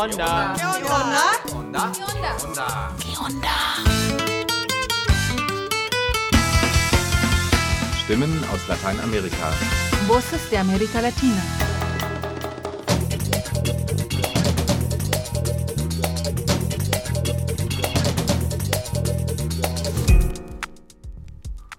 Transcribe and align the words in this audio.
onda? 0.00 0.54
¿Qué 0.56 0.64
onda? 0.64 1.52
onda? 1.54 1.92
¿Qué 2.98 3.12
onda? 3.18 3.56
Stimmen 8.02 8.32
aus 8.50 8.66
Lateinamerika. 8.66 9.50
Voces 10.08 10.48
de 10.50 10.56
América 10.56 11.02
Latina. 11.02 11.42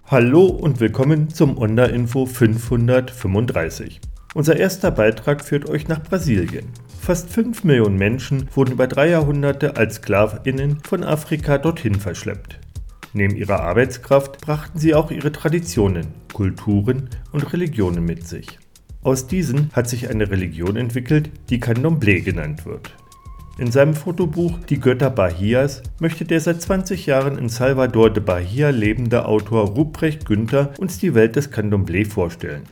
Hallo 0.06 0.44
und 0.46 0.78
willkommen 0.78 1.30
zum 1.30 1.58
Onda 1.58 1.86
Info 1.86 2.26
535. 2.26 4.00
Unser 4.34 4.56
erster 4.56 4.92
Beitrag 4.92 5.42
führt 5.42 5.68
euch 5.68 5.88
nach 5.88 6.02
Brasilien. 6.04 6.70
Fast 7.04 7.30
5 7.30 7.64
Millionen 7.64 7.96
Menschen 7.96 8.48
wurden 8.54 8.70
über 8.70 8.86
drei 8.86 9.08
Jahrhunderte 9.10 9.76
als 9.76 9.96
SklavInnen 9.96 10.78
von 10.84 11.02
Afrika 11.02 11.58
dorthin 11.58 11.96
verschleppt. 11.96 12.60
Neben 13.12 13.34
ihrer 13.34 13.58
Arbeitskraft 13.58 14.40
brachten 14.40 14.78
sie 14.78 14.94
auch 14.94 15.10
ihre 15.10 15.32
Traditionen, 15.32 16.06
Kulturen 16.32 17.10
und 17.32 17.52
Religionen 17.52 18.04
mit 18.04 18.28
sich. 18.28 18.56
Aus 19.02 19.26
diesen 19.26 19.72
hat 19.72 19.88
sich 19.88 20.10
eine 20.10 20.30
Religion 20.30 20.76
entwickelt, 20.76 21.30
die 21.50 21.60
Candomblé 21.60 22.20
genannt 22.20 22.66
wird. 22.66 22.94
In 23.58 23.72
seinem 23.72 23.94
Fotobuch 23.94 24.60
Die 24.68 24.78
Götter 24.78 25.10
Bahias 25.10 25.82
möchte 25.98 26.24
der 26.24 26.38
seit 26.38 26.62
20 26.62 27.06
Jahren 27.06 27.36
in 27.36 27.48
Salvador 27.48 28.10
de 28.10 28.22
Bahia 28.22 28.70
lebende 28.70 29.26
Autor 29.26 29.70
Ruprecht 29.70 30.24
Günther 30.24 30.72
uns 30.78 30.98
die 30.98 31.16
Welt 31.16 31.34
des 31.34 31.52
Candomblé 31.52 32.08
vorstellen. 32.08 32.62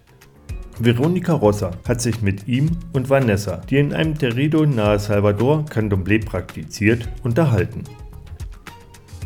Veronica 0.83 1.35
Rossa 1.35 1.73
hat 1.87 2.01
sich 2.01 2.23
mit 2.23 2.49
ihm 2.49 2.71
und 2.95 3.11
Vanessa, 3.11 3.59
die 3.69 3.77
in 3.77 3.93
einem 3.93 4.17
Terrido 4.17 4.65
nahe 4.65 4.99
Salvador 4.99 5.67
Candomblé 5.67 6.25
praktiziert, 6.25 7.07
unterhalten. 7.23 7.85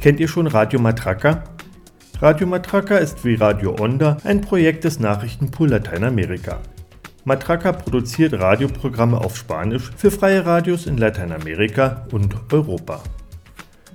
Kennt 0.00 0.18
ihr 0.18 0.26
schon 0.26 0.48
Radio 0.48 0.80
Matraca? 0.80 1.44
Radio 2.20 2.48
Matraca 2.48 2.96
ist 2.96 3.24
wie 3.24 3.36
Radio 3.36 3.76
Onda 3.78 4.16
ein 4.24 4.40
Projekt 4.40 4.82
des 4.82 4.98
Nachrichtenpool 4.98 5.68
Lateinamerika. 5.68 6.58
Matraca 7.24 7.70
produziert 7.70 8.32
Radioprogramme 8.32 9.18
auf 9.18 9.36
Spanisch 9.36 9.92
für 9.96 10.10
freie 10.10 10.44
Radios 10.44 10.86
in 10.86 10.98
Lateinamerika 10.98 12.04
und 12.10 12.34
Europa. 12.52 13.00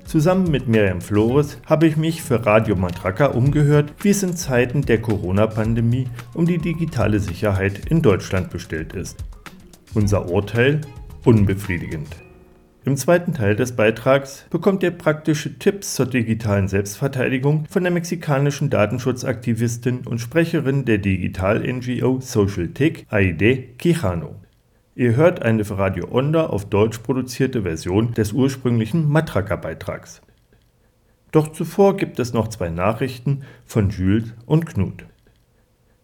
Zusammen 0.09 0.49
mit 0.49 0.67
Miriam 0.67 1.01
Flores 1.01 1.59
habe 1.67 1.85
ich 1.85 1.95
mich 1.95 2.23
für 2.23 2.43
Radio 2.43 2.75
Matraca 2.75 3.27
umgehört, 3.27 3.93
wie 4.01 4.09
es 4.09 4.23
in 4.23 4.35
Zeiten 4.35 4.81
der 4.81 4.99
Corona-Pandemie 4.99 6.07
um 6.33 6.47
die 6.47 6.57
digitale 6.57 7.19
Sicherheit 7.19 7.85
in 7.91 8.01
Deutschland 8.01 8.49
bestellt 8.49 8.93
ist. 8.93 9.23
Unser 9.93 10.31
Urteil? 10.31 10.81
Unbefriedigend. 11.25 12.07
Im 12.85 12.97
zweiten 12.97 13.35
Teil 13.35 13.55
des 13.55 13.75
Beitrags 13.75 14.47
bekommt 14.49 14.81
ihr 14.81 14.89
praktische 14.89 15.59
Tipps 15.59 15.93
zur 15.93 16.07
digitalen 16.07 16.67
Selbstverteidigung 16.67 17.67
von 17.69 17.83
der 17.83 17.91
mexikanischen 17.91 18.71
Datenschutzaktivistin 18.71 20.07
und 20.07 20.17
Sprecherin 20.17 20.85
der 20.85 20.97
Digital-NGO 20.97 22.19
SocialTech, 22.19 23.05
Aide 23.09 23.75
Quijano. 23.77 24.37
Ihr 24.99 25.15
hört 25.15 25.43
eine 25.43 25.63
für 25.63 25.77
Radio 25.77 26.09
Onda 26.11 26.47
auf 26.47 26.65
Deutsch 26.65 26.97
produzierte 26.97 27.61
Version 27.61 28.13
des 28.15 28.33
ursprünglichen 28.33 29.07
Matraca-Beitrags. 29.07 30.21
Doch 31.31 31.53
zuvor 31.53 31.95
gibt 31.95 32.19
es 32.19 32.33
noch 32.33 32.49
zwei 32.49 32.67
Nachrichten 32.67 33.43
von 33.65 33.91
Jules 33.91 34.33
und 34.45 34.65
Knut. 34.65 35.05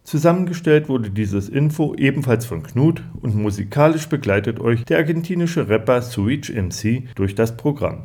Zusammengestellt 0.02 0.88
wurde 0.88 1.10
dieses 1.10 1.50
Info 1.50 1.94
ebenfalls 1.94 2.46
von 2.46 2.62
Knut 2.62 3.02
und 3.20 3.36
musikalisch 3.36 4.08
begleitet 4.08 4.60
euch 4.60 4.82
der 4.86 4.96
argentinische 4.96 5.68
Rapper 5.68 6.00
Switch 6.00 6.50
MC 6.50 7.14
durch 7.16 7.34
das 7.34 7.54
Programm. 7.58 8.04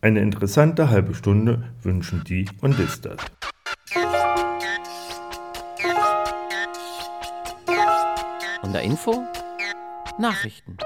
Eine 0.00 0.20
interessante 0.20 0.88
halbe 0.88 1.14
Stunde 1.14 1.64
wünschen 1.82 2.24
die 2.26 2.46
und 2.62 2.78
ist 2.78 3.04
das. 3.04 3.18
Onda 8.62 8.78
Info? 8.78 9.26
Nachrichten. 10.18 10.76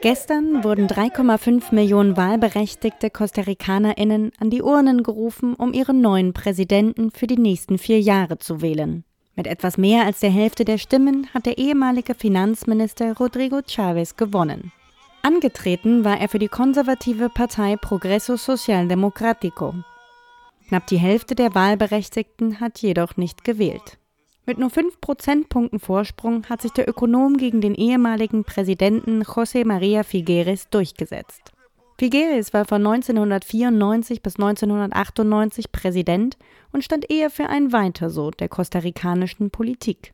Gestern 0.00 0.64
wurden 0.64 0.88
3,5 0.88 1.72
Millionen 1.72 2.16
wahlberechtigte 2.16 3.08
Costa 3.08 3.42
RicanerInnen 3.42 4.32
an 4.40 4.50
die 4.50 4.60
Urnen 4.60 5.04
gerufen, 5.04 5.54
um 5.54 5.72
ihren 5.72 6.00
neuen 6.00 6.32
Präsidenten 6.32 7.12
für 7.12 7.28
die 7.28 7.38
nächsten 7.38 7.78
vier 7.78 8.00
Jahre 8.00 8.38
zu 8.38 8.60
wählen. 8.62 9.04
Mit 9.34 9.46
etwas 9.46 9.78
mehr 9.78 10.04
als 10.04 10.20
der 10.20 10.30
Hälfte 10.30 10.64
der 10.64 10.78
Stimmen 10.78 11.26
hat 11.32 11.46
der 11.46 11.58
ehemalige 11.58 12.14
Finanzminister 12.14 13.16
Rodrigo 13.16 13.60
Chavez 13.66 14.16
gewonnen. 14.16 14.72
Angetreten 15.22 16.04
war 16.04 16.20
er 16.20 16.28
für 16.28 16.38
die 16.38 16.48
konservative 16.48 17.28
Partei 17.28 17.76
Progreso 17.76 18.36
Social 18.36 18.86
Democrático. 18.88 19.74
Knapp 20.68 20.86
die 20.86 20.98
Hälfte 20.98 21.34
der 21.34 21.54
Wahlberechtigten 21.54 22.60
hat 22.60 22.80
jedoch 22.80 23.16
nicht 23.16 23.44
gewählt. 23.44 23.98
Mit 24.44 24.58
nur 24.58 24.70
fünf 24.70 25.00
Prozentpunkten 25.00 25.78
Vorsprung 25.78 26.44
hat 26.48 26.62
sich 26.62 26.72
der 26.72 26.88
Ökonom 26.88 27.36
gegen 27.36 27.60
den 27.60 27.74
ehemaligen 27.74 28.42
Präsidenten 28.42 29.22
José 29.22 29.64
María 29.64 30.02
Figueres 30.02 30.68
durchgesetzt. 30.68 31.51
Figueres 32.02 32.52
war 32.52 32.64
von 32.64 32.84
1994 32.84 34.24
bis 34.24 34.34
1998 34.34 35.70
Präsident 35.70 36.36
und 36.72 36.82
stand 36.82 37.08
eher 37.08 37.30
für 37.30 37.48
ein 37.48 37.70
Weiterso 37.70 38.32
der 38.32 38.48
kostarikanischen 38.48 39.52
Politik. 39.52 40.12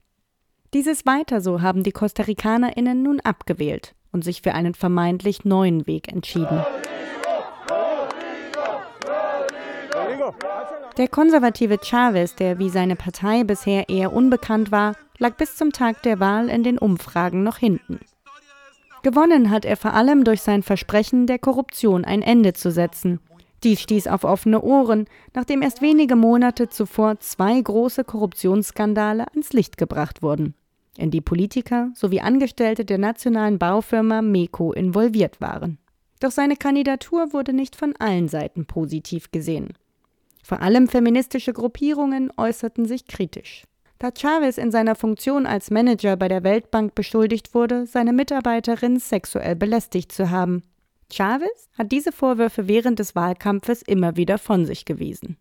Dieses 0.74 1.06
Weiterso 1.06 1.62
haben 1.62 1.84
die 1.84 1.92
KostarikanerInnen 1.92 3.02
nun 3.02 3.20
abgewählt 3.20 3.94
und 4.12 4.22
sich 4.22 4.42
für 4.42 4.52
einen 4.52 4.74
vermeintlich 4.74 5.46
neuen 5.46 5.86
Weg 5.86 6.12
entschieden. 6.12 6.62
Der 10.98 11.08
konservative 11.08 11.78
Chavez, 11.82 12.34
der 12.34 12.58
wie 12.58 12.68
seine 12.68 12.96
Partei 12.96 13.44
bisher 13.44 13.88
eher 13.88 14.12
unbekannt 14.12 14.70
war, 14.70 14.94
lag 15.16 15.38
bis 15.38 15.56
zum 15.56 15.72
Tag 15.72 16.02
der 16.02 16.20
Wahl 16.20 16.50
in 16.50 16.64
den 16.64 16.76
Umfragen 16.76 17.42
noch 17.42 17.56
hinten. 17.56 17.98
Gewonnen 19.08 19.48
hat 19.48 19.64
er 19.64 19.78
vor 19.78 19.94
allem 19.94 20.22
durch 20.22 20.42
sein 20.42 20.62
Versprechen, 20.62 21.26
der 21.26 21.38
Korruption 21.38 22.04
ein 22.04 22.20
Ende 22.20 22.52
zu 22.52 22.70
setzen. 22.70 23.20
Dies 23.64 23.80
stieß 23.80 24.06
auf 24.06 24.22
offene 24.22 24.60
Ohren, 24.60 25.06
nachdem 25.32 25.62
erst 25.62 25.80
wenige 25.80 26.14
Monate 26.14 26.68
zuvor 26.68 27.18
zwei 27.18 27.58
große 27.58 28.04
Korruptionsskandale 28.04 29.26
ans 29.28 29.54
Licht 29.54 29.78
gebracht 29.78 30.22
wurden, 30.22 30.54
in 30.98 31.10
die 31.10 31.22
Politiker 31.22 31.90
sowie 31.94 32.20
Angestellte 32.20 32.84
der 32.84 32.98
nationalen 32.98 33.58
Baufirma 33.58 34.20
MECO 34.20 34.74
involviert 34.74 35.40
waren. 35.40 35.78
Doch 36.20 36.30
seine 36.30 36.56
Kandidatur 36.56 37.32
wurde 37.32 37.54
nicht 37.54 37.76
von 37.76 37.96
allen 37.98 38.28
Seiten 38.28 38.66
positiv 38.66 39.30
gesehen. 39.30 39.68
Vor 40.42 40.60
allem 40.60 40.86
feministische 40.86 41.54
Gruppierungen 41.54 42.30
äußerten 42.36 42.84
sich 42.84 43.06
kritisch. 43.06 43.64
Da 43.98 44.10
Chavez 44.16 44.58
in 44.58 44.70
seiner 44.70 44.94
Funktion 44.94 45.44
als 45.44 45.70
Manager 45.70 46.16
bei 46.16 46.28
der 46.28 46.44
Weltbank 46.44 46.94
beschuldigt 46.94 47.52
wurde, 47.52 47.84
seine 47.86 48.12
Mitarbeiterin 48.12 49.00
sexuell 49.00 49.56
belästigt 49.56 50.12
zu 50.12 50.30
haben. 50.30 50.62
Chavez 51.10 51.68
hat 51.76 51.90
diese 51.90 52.12
Vorwürfe 52.12 52.68
während 52.68 53.00
des 53.00 53.16
Wahlkampfes 53.16 53.82
immer 53.82 54.16
wieder 54.16 54.38
von 54.38 54.66
sich 54.66 54.84
gewiesen. 54.84 55.36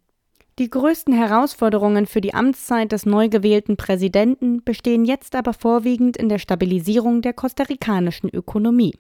Die 0.58 0.72
größten 0.72 1.14
Herausforderungen 1.14 2.08
für 2.08 2.20
die 2.20 2.34
Amtszeit 2.34 2.92
des 2.92 3.06
neu 3.06 3.30
gewählten 3.30 3.78
Präsidenten 3.78 4.64
bestehen 4.64 5.06
jetzt 5.06 5.36
aber 5.36 5.54
vorwiegend 5.54 6.18
in 6.18 6.30
der 6.30 6.40
Stabilisierung 6.40 7.22
der 7.22 7.34
kostarikanischen 7.34 8.30
Ökonomie. 8.34 8.96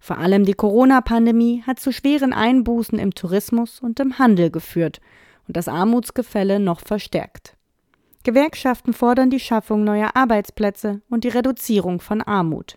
Vor 0.00 0.18
allem 0.18 0.44
die 0.44 0.54
Corona-Pandemie 0.54 1.62
hat 1.64 1.78
zu 1.78 1.92
schweren 1.92 2.32
Einbußen 2.32 2.98
im 2.98 3.14
Tourismus 3.14 3.78
und 3.78 4.00
im 4.00 4.18
Handel 4.18 4.50
geführt 4.50 5.00
und 5.46 5.56
das 5.56 5.68
Armutsgefälle 5.68 6.58
noch 6.58 6.80
verstärkt. 6.80 7.55
Gewerkschaften 8.26 8.92
fordern 8.92 9.30
die 9.30 9.38
Schaffung 9.38 9.84
neuer 9.84 10.16
Arbeitsplätze 10.16 11.00
und 11.08 11.22
die 11.22 11.28
Reduzierung 11.28 12.00
von 12.00 12.22
Armut. 12.22 12.76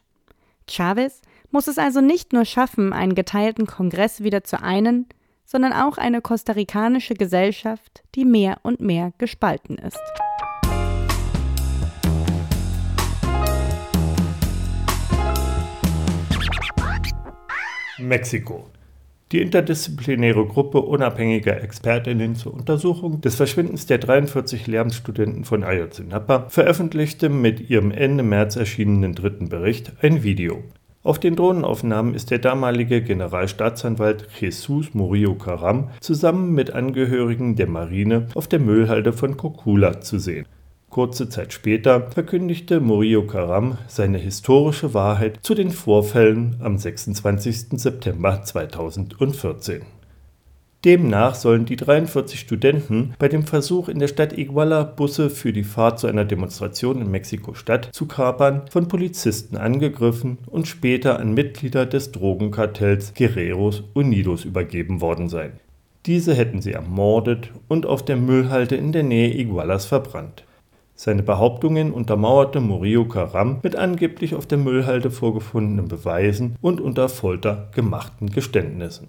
Chavez 0.70 1.24
muss 1.50 1.66
es 1.66 1.80
also 1.80 2.02
nicht 2.02 2.34
nur 2.34 2.46
schaffen, 2.46 2.94
einen 2.94 3.16
geteilten 3.16 3.66
Kongress 3.66 4.22
wieder 4.22 4.44
zu 4.44 4.62
einen, 4.62 5.08
sondern 5.46 5.74
auch 5.74 5.98
eine 5.98 6.22
kostarikanische 6.22 7.16
Gesellschaft, 7.16 8.04
die 8.14 8.26
mehr 8.26 8.60
und 8.62 8.80
mehr 8.80 9.12
gespalten 9.18 9.80
ist. 9.80 9.98
Mexiko. 17.98 18.70
Die 19.32 19.42
interdisziplinäre 19.42 20.44
Gruppe 20.48 20.82
unabhängiger 20.82 21.62
ExpertInnen 21.62 22.36
zur 22.36 22.52
Untersuchung 22.52 23.22
des 23.22 23.36
Verschwindens 23.36 23.86
der 23.86 24.00
43 24.00 24.66
Lehramtsstudenten 24.66 25.44
von 25.44 25.64
Ayotzinapa 25.64 26.48
veröffentlichte 26.50 27.30
mit 27.30 27.70
ihrem 27.70 27.92
Ende 27.92 28.24
März 28.24 28.56
erschienenen 28.56 29.14
dritten 29.14 29.48
Bericht 29.48 29.92
ein 30.02 30.24
Video. 30.24 30.64
Auf 31.04 31.20
den 31.20 31.36
Drohnenaufnahmen 31.36 32.16
ist 32.16 32.32
der 32.32 32.40
damalige 32.40 33.04
Generalstaatsanwalt 33.04 34.28
Jesus 34.40 34.96
Murillo 34.96 35.36
Caram 35.36 35.92
zusammen 36.00 36.56
mit 36.56 36.72
Angehörigen 36.72 37.56
der 37.56 37.68
Marine 37.68 38.30
auf 38.34 38.48
der 38.48 38.60
Müllhalde 38.60 39.14
von 39.14 39.38
Kokula 39.38 40.02
zu 40.02 40.18
sehen. 40.18 40.48
Kurze 40.90 41.30
Zeit 41.30 41.54
später 41.54 42.10
verkündigte 42.10 42.80
Murillo 42.80 43.24
Caram 43.28 43.78
seine 43.88 44.18
historische 44.18 44.96
Wahrheit 44.96 45.40
zu 45.44 45.54
den 45.54 45.70
Vorfällen 45.70 46.56
am 46.62 46.80
26. 46.80 47.80
September 47.80 48.42
2014. 48.42 49.84
Demnach 50.86 51.36
sollen 51.36 51.66
die 51.66 51.76
43 51.76 52.40
Studenten 52.40 53.14
bei 53.20 53.28
dem 53.28 53.44
Versuch 53.44 53.90
in 53.90 54.00
der 54.00 54.08
Stadt 54.08 54.36
Iguala 54.36 54.84
Busse 54.84 55.30
für 55.30 55.54
die 55.54 55.66
Fahrt 55.66 56.00
zu 56.00 56.08
einer 56.08 56.26
Demonstration 56.26 57.02
in 57.02 57.12
Mexiko-Stadt 57.12 57.90
zu 57.92 58.08
kapern 58.08 58.64
von 58.72 58.88
Polizisten 58.88 59.58
angegriffen 59.58 60.40
und 60.48 60.68
später 60.68 61.20
an 61.20 61.34
Mitglieder 61.34 61.86
des 61.86 62.14
Drogenkartells 62.14 63.14
Guerreros 63.14 63.84
Unidos 63.94 64.46
übergeben 64.46 65.02
worden 65.02 65.30
sein. 65.30 65.52
Diese 66.06 66.34
hätten 66.34 66.62
sie 66.62 66.72
ermordet 66.72 67.52
und 67.68 67.86
auf 67.86 68.04
der 68.04 68.16
Müllhalde 68.16 68.76
in 68.76 68.92
der 68.92 69.04
Nähe 69.04 69.38
Igualas 69.38 69.86
verbrannt. 69.86 70.46
Seine 71.02 71.24
Behauptungen 71.24 71.94
untermauerte 71.94 72.60
Murillo 72.60 73.06
Karam 73.06 73.62
mit 73.64 73.78
angeblich 73.78 74.36
auf 74.36 74.48
der 74.48 74.58
Müllhalde 74.58 75.12
vorgefundenen 75.12 75.88
Beweisen 75.88 76.58
und 76.60 76.82
unter 76.82 77.08
Folter 77.08 77.70
gemachten 77.74 78.32
Geständnissen. 78.32 79.08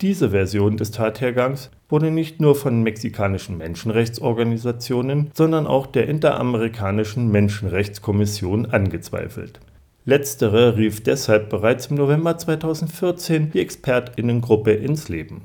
Diese 0.00 0.30
Version 0.30 0.76
des 0.76 0.90
Tathergangs 0.90 1.70
wurde 1.88 2.10
nicht 2.10 2.40
nur 2.40 2.56
von 2.56 2.82
mexikanischen 2.82 3.58
Menschenrechtsorganisationen, 3.58 5.30
sondern 5.34 5.68
auch 5.68 5.86
der 5.86 6.08
Interamerikanischen 6.08 7.30
Menschenrechtskommission 7.30 8.66
angezweifelt. 8.66 9.60
Letztere 10.04 10.76
rief 10.76 11.04
deshalb 11.04 11.48
bereits 11.48 11.86
im 11.86 11.96
November 11.96 12.36
2014 12.36 13.52
die 13.52 13.60
Expertinnengruppe 13.60 14.72
ins 14.72 15.08
Leben 15.08 15.42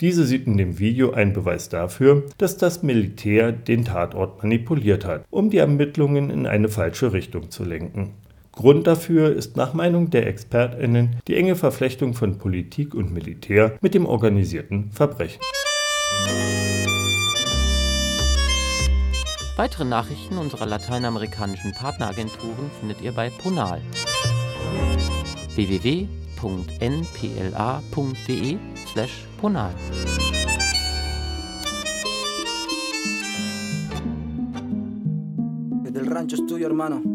diese 0.00 0.24
sieht 0.24 0.46
in 0.46 0.56
dem 0.56 0.78
Video 0.78 1.12
einen 1.12 1.32
Beweis 1.32 1.68
dafür, 1.68 2.24
dass 2.38 2.56
das 2.56 2.82
Militär 2.82 3.52
den 3.52 3.84
Tatort 3.84 4.42
manipuliert 4.42 5.04
hat, 5.04 5.24
um 5.30 5.50
die 5.50 5.58
Ermittlungen 5.58 6.30
in 6.30 6.46
eine 6.46 6.68
falsche 6.68 7.12
Richtung 7.12 7.50
zu 7.50 7.64
lenken. 7.64 8.12
Grund 8.52 8.86
dafür 8.86 9.34
ist 9.34 9.56
nach 9.56 9.74
Meinung 9.74 10.10
der 10.10 10.26
Expertinnen 10.26 11.16
die 11.26 11.34
enge 11.34 11.56
Verflechtung 11.56 12.14
von 12.14 12.38
Politik 12.38 12.94
und 12.94 13.12
Militär 13.12 13.76
mit 13.80 13.94
dem 13.94 14.06
organisierten 14.06 14.92
Verbrechen. 14.92 15.40
Weitere 19.56 19.84
Nachrichten 19.84 20.38
unserer 20.38 20.66
lateinamerikanischen 20.66 21.72
Partneragenturen 21.72 22.70
findet 22.80 23.00
ihr 23.00 23.12
bei 23.12 23.30
Ponal 23.30 23.80
www.npla.de 25.54 26.08
slash 28.94 29.24
ponal. 29.40 29.72
El 35.84 36.06
rancho 36.06 36.36
es 36.36 36.46
tuyo, 36.46 36.66
hermano. 36.66 37.13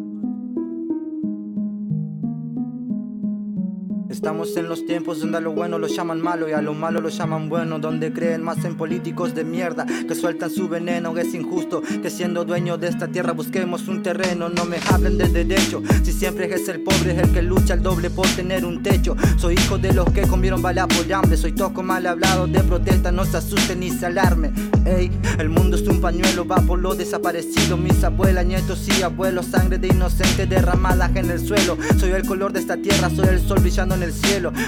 Estamos 4.19 4.57
en 4.57 4.67
los 4.67 4.85
tiempos 4.85 5.21
donde 5.21 5.37
a 5.37 5.39
lo 5.39 5.53
bueno 5.53 5.79
lo 5.79 5.87
llaman 5.87 6.19
malo 6.19 6.49
y 6.49 6.51
a 6.51 6.61
lo 6.61 6.73
malo 6.73 6.99
lo 6.99 7.07
llaman 7.07 7.47
bueno, 7.47 7.79
donde 7.79 8.11
creen 8.11 8.43
más 8.43 8.65
en 8.65 8.75
políticos 8.75 9.33
de 9.33 9.45
mierda 9.45 9.85
que 9.85 10.13
sueltan 10.13 10.49
su 10.49 10.67
veneno. 10.67 11.17
Es 11.17 11.33
injusto 11.33 11.81
que 12.01 12.09
siendo 12.09 12.43
dueño 12.43 12.77
de 12.77 12.89
esta 12.89 13.07
tierra 13.07 13.31
busquemos 13.31 13.87
un 13.87 14.03
terreno. 14.03 14.49
No 14.49 14.65
me 14.65 14.75
hablen 14.91 15.17
de 15.17 15.29
derecho, 15.29 15.81
si 16.03 16.11
siempre 16.11 16.53
es 16.53 16.67
el 16.67 16.81
pobre 16.81 17.13
es 17.13 17.19
el 17.19 17.31
que 17.31 17.41
lucha 17.41 17.75
el 17.75 17.81
doble 17.81 18.09
por 18.09 18.27
tener 18.27 18.65
un 18.65 18.83
techo. 18.83 19.15
Soy 19.37 19.53
hijo 19.53 19.77
de 19.77 19.93
los 19.93 20.11
que 20.11 20.23
comieron 20.23 20.61
bala 20.61 20.85
por 20.85 21.11
hambre, 21.13 21.37
soy 21.37 21.53
toco 21.53 21.81
mal 21.81 22.05
hablado 22.05 22.45
de 22.45 22.61
protesta, 22.61 23.13
no 23.13 23.23
se 23.23 23.37
asusten 23.37 23.79
ni 23.79 23.89
se 23.89 24.07
alarme. 24.07 24.51
Ey, 24.83 25.09
el 25.39 25.47
mundo 25.47 25.77
es 25.77 25.87
un 25.87 26.01
pañuelo, 26.01 26.45
va 26.45 26.57
por 26.57 26.79
lo 26.79 26.93
desaparecido. 26.93 27.77
Mis 27.77 28.03
abuelas, 28.03 28.45
nietos 28.45 28.85
y 28.89 29.01
abuelos, 29.01 29.45
sangre 29.45 29.77
de 29.77 29.87
inocentes 29.87 30.49
derramadas 30.49 31.15
en 31.15 31.31
el 31.31 31.39
suelo. 31.39 31.77
Soy 31.97 32.11
el 32.11 32.25
color 32.25 32.51
de 32.51 32.59
esta 32.59 32.75
tierra, 32.75 33.09
soy 33.09 33.29
el 33.29 33.39
sol 33.39 33.59
brillando 33.61 33.95
en 33.95 34.03
el. 34.03 34.09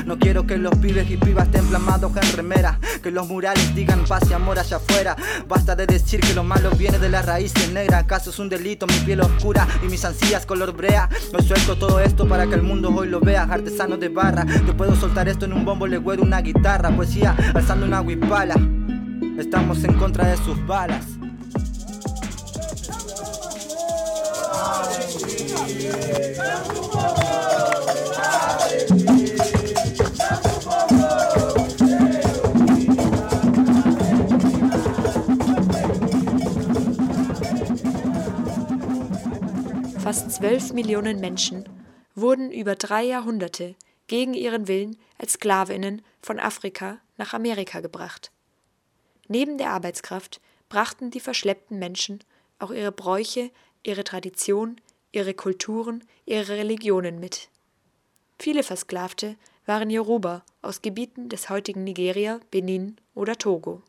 No 0.06 0.18
quiero 0.18 0.46
que 0.48 0.58
los 0.58 0.76
pibes 0.78 1.10
y 1.10 1.18
pibas 1.18 1.46
estén 1.46 1.66
plamados 1.68 2.12
en 2.18 2.36
remera. 2.36 2.80
Que 3.04 3.12
los 3.12 3.28
murales 3.28 3.74
digan 3.76 4.04
paz 4.06 4.24
y 4.30 4.34
amor 4.34 4.58
allá 4.58 4.78
afuera. 4.78 5.16
Basta 5.48 5.76
de 5.76 5.86
decir 5.86 6.20
que 6.20 6.34
lo 6.34 6.44
malo 6.44 6.72
viene 6.72 6.98
de 6.98 7.10
las 7.10 7.26
raíces 7.26 7.72
negras. 7.72 8.04
¿Acaso 8.04 8.32
es 8.32 8.40
un 8.40 8.50
delito 8.50 8.88
mi 8.88 8.98
piel 9.06 9.22
oscura 9.22 9.68
y 9.84 9.88
mis 9.88 10.04
ansias 10.04 10.46
color 10.46 10.74
brea? 10.74 11.10
Lo 11.32 11.42
suelto 11.42 11.78
todo 11.78 12.00
esto 12.00 12.28
para 12.28 12.48
que 12.48 12.56
el 12.56 12.64
mundo 12.64 12.90
hoy 12.90 13.08
lo 13.08 13.20
vea. 13.20 13.44
Artesano 13.44 13.98
de 13.98 14.10
barra, 14.10 14.46
yo 14.66 14.76
puedo 14.76 14.96
soltar 14.96 15.30
esto 15.30 15.46
en 15.46 15.54
un 15.54 15.64
bombo, 15.64 15.86
le 15.86 15.98
huero 15.98 16.24
una 16.24 16.42
guitarra. 16.42 16.90
Poesía 16.90 17.36
alzando 17.54 17.86
una 17.86 18.02
huipala. 18.02 18.56
Estamos 19.38 19.84
en 19.84 19.94
contra 19.94 20.28
de 20.28 20.38
sus 20.38 20.66
balas. 20.66 21.06
12 40.42 40.74
Millionen 40.74 41.20
Menschen 41.20 41.70
wurden 42.16 42.52
über 42.52 42.74
drei 42.74 43.04
Jahrhunderte 43.04 43.76
gegen 44.08 44.34
ihren 44.34 44.68
Willen 44.68 44.98
als 45.20 45.34
Sklavinnen 45.34 46.02
von 46.20 46.40
Afrika 46.40 46.98
nach 47.18 47.36
Amerika 47.36 47.80
gebracht. 47.80 48.32
Neben 49.28 49.60
der 49.60 49.70
Arbeitskraft 49.70 50.42
brachten 50.68 51.12
die 51.12 51.20
verschleppten 51.20 51.78
Menschen 51.78 52.24
auch 52.58 52.72
ihre 52.72 52.92
Bräuche, 52.92 53.52
ihre 53.84 54.04
Tradition, 54.04 54.82
ihre 55.12 55.36
Kulturen, 55.36 56.04
ihre 56.26 56.58
Religionen 56.58 57.20
mit. 57.20 57.50
Viele 58.40 58.64
Versklavte 58.64 59.36
waren 59.68 59.92
Yoruba 59.92 60.44
aus 60.64 60.82
Gebieten 60.82 61.30
des 61.30 61.52
heutigen 61.52 61.84
Nigeria, 61.84 62.40
Benin 62.50 62.98
oder 63.14 63.38
Togo. 63.38 63.84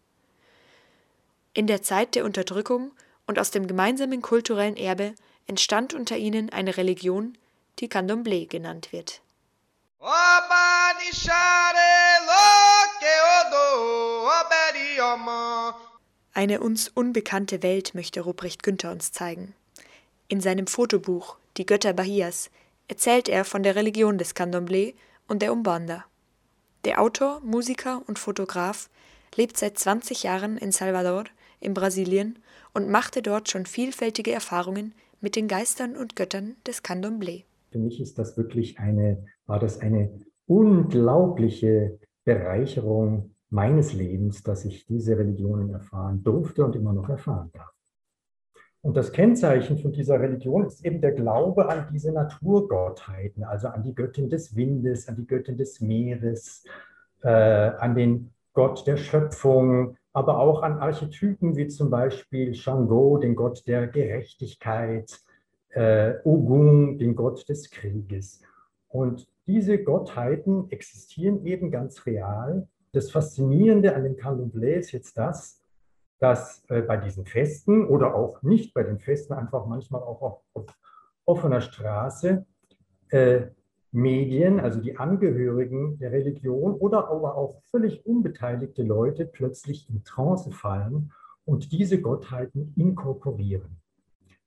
In 1.55 1.67
der 1.67 1.81
Zeit 1.81 2.15
der 2.15 2.27
Unterdrückung 2.27 2.93
und 3.27 3.39
aus 3.39 3.53
dem 3.53 3.67
gemeinsamen 3.67 4.21
kulturellen 4.21 4.77
Erbe 4.77 5.15
entstand 5.47 5.95
unter 5.95 6.17
ihnen 6.17 6.51
eine 6.51 6.77
Religion, 6.77 7.37
die 7.79 7.89
Candomblé 7.89 8.49
genannt 8.49 8.93
wird. 8.93 9.23
Eine 16.35 16.61
uns 16.61 16.89
unbekannte 16.89 17.63
Welt 17.63 17.95
möchte 17.95 18.21
Ruprecht 18.23 18.63
Günther 18.63 18.91
uns 18.91 19.13
zeigen. 19.13 19.55
In 20.29 20.41
seinem 20.41 20.67
Fotobuch 20.67 21.37
Die 21.57 21.67
Götter 21.67 21.93
Bahias 21.93 22.51
erzählt 22.89 23.29
er 23.29 23.45
von 23.45 23.63
der 23.63 23.77
Religion 23.77 24.19
des 24.19 24.35
Candomblé 24.35 24.95
und 25.29 25.43
der 25.43 25.53
Umbanda. 25.53 26.05
Der 26.85 27.01
Autor, 27.01 27.41
Musiker 27.41 28.03
und 28.07 28.19
Fotograf 28.19 28.89
lebt 29.37 29.57
seit 29.57 29.79
20 29.79 30.25
Jahren 30.25 30.57
in 30.59 30.73
Salvador 30.73 31.25
in 31.61 31.75
Brasilien 31.75 32.43
und 32.75 32.89
machte 32.89 33.23
dort 33.23 33.51
schon 33.51 33.67
vielfältige 33.67 34.33
Erfahrungen 34.33 34.95
mit 35.23 35.37
den 35.37 35.49
Geistern 35.49 35.97
und 35.97 36.17
Göttern 36.17 36.57
des 36.67 36.83
Candomblé. 36.83 37.45
Für 37.71 37.79
mich 37.79 38.01
ist 38.01 38.19
das 38.19 38.37
wirklich 38.37 38.79
eine, 38.79 39.25
war 39.47 39.59
das 39.59 39.81
eine 39.81 40.11
unglaubliche 40.47 41.99
Bereicherung 42.25 43.35
meines 43.49 43.93
Lebens, 43.93 44.43
dass 44.43 44.65
ich 44.65 44.87
diese 44.87 45.17
Religionen 45.17 45.71
erfahren 45.71 46.23
durfte 46.23 46.65
und 46.65 46.77
immer 46.77 46.93
noch 46.93 47.09
erfahren 47.09 47.51
darf. 47.53 47.73
Und 48.83 48.97
das 48.97 49.13
Kennzeichen 49.13 49.79
von 49.79 49.93
dieser 49.93 50.21
Religion 50.21 50.67
ist 50.67 50.85
eben 50.85 51.01
der 51.01 51.13
Glaube 51.13 51.69
an 51.69 51.87
diese 51.93 52.11
Naturgottheiten, 52.11 53.45
also 53.45 53.69
an 53.69 53.85
die 53.85 53.95
Göttin 53.95 54.29
des 54.29 54.57
Windes, 54.57 55.07
an 55.07 55.17
die 55.17 55.27
Göttin 55.27 55.57
des 55.57 55.81
Meeres, 55.81 56.65
äh, 57.23 57.29
an 57.29 57.95
den 57.95 58.33
Gott 58.55 58.87
der 58.87 58.97
Schöpfung, 58.97 59.97
aber 60.13 60.39
auch 60.39 60.63
an 60.63 60.79
Archetypen 60.79 61.57
wie 61.57 61.69
zum 61.69 61.91
Beispiel 61.91 62.55
Shango, 62.55 63.19
den 63.19 63.35
Gott 63.35 63.67
der 63.67 63.87
Gerechtigkeit, 63.87 65.21
äh, 65.71 66.15
Ogun, 66.25 66.99
den 66.99 67.17
Gott 67.17 67.49
des 67.49 67.71
Krieges. 67.71 68.43
Und 68.89 69.27
diese 69.47 69.83
Gottheiten 69.83 70.71
existieren 70.71 71.45
eben 71.47 71.71
ganz 71.71 72.05
real. 72.07 72.69
Das 72.93 73.11
Faszinierende 73.11 73.95
an 73.95 74.05
dem 74.05 74.17
Candomblé 74.17 74.75
ist 74.75 74.93
jetzt 74.93 75.17
das, 75.17 75.63
dass 76.19 76.63
äh, 76.69 76.83
bei 76.83 76.99
diesen 76.99 77.25
Festen 77.25 77.87
oder 77.87 78.15
auch 78.15 78.43
nicht 78.43 78.75
bei 78.75 78.83
den 78.83 78.99
Festen, 78.99 79.33
einfach 79.33 79.67
manchmal 79.67 80.03
auch 80.03 80.21
auf, 80.23 80.41
auf 80.53 80.67
offener 81.25 81.61
Straße, 81.61 82.45
äh, 83.09 83.47
Medien, 83.93 84.59
also 84.59 84.81
die 84.81 84.97
Angehörigen 84.97 85.99
der 85.99 86.13
Religion 86.13 86.75
oder 86.75 87.09
aber 87.09 87.37
auch 87.37 87.61
völlig 87.71 88.07
unbeteiligte 88.07 88.83
Leute 88.83 89.27
plötzlich 89.27 89.89
in 89.91 90.03
Trance 90.03 90.51
fallen 90.51 91.13
und 91.45 91.73
diese 91.73 92.01
Gottheiten 92.01 92.73
inkorporieren. 92.77 93.77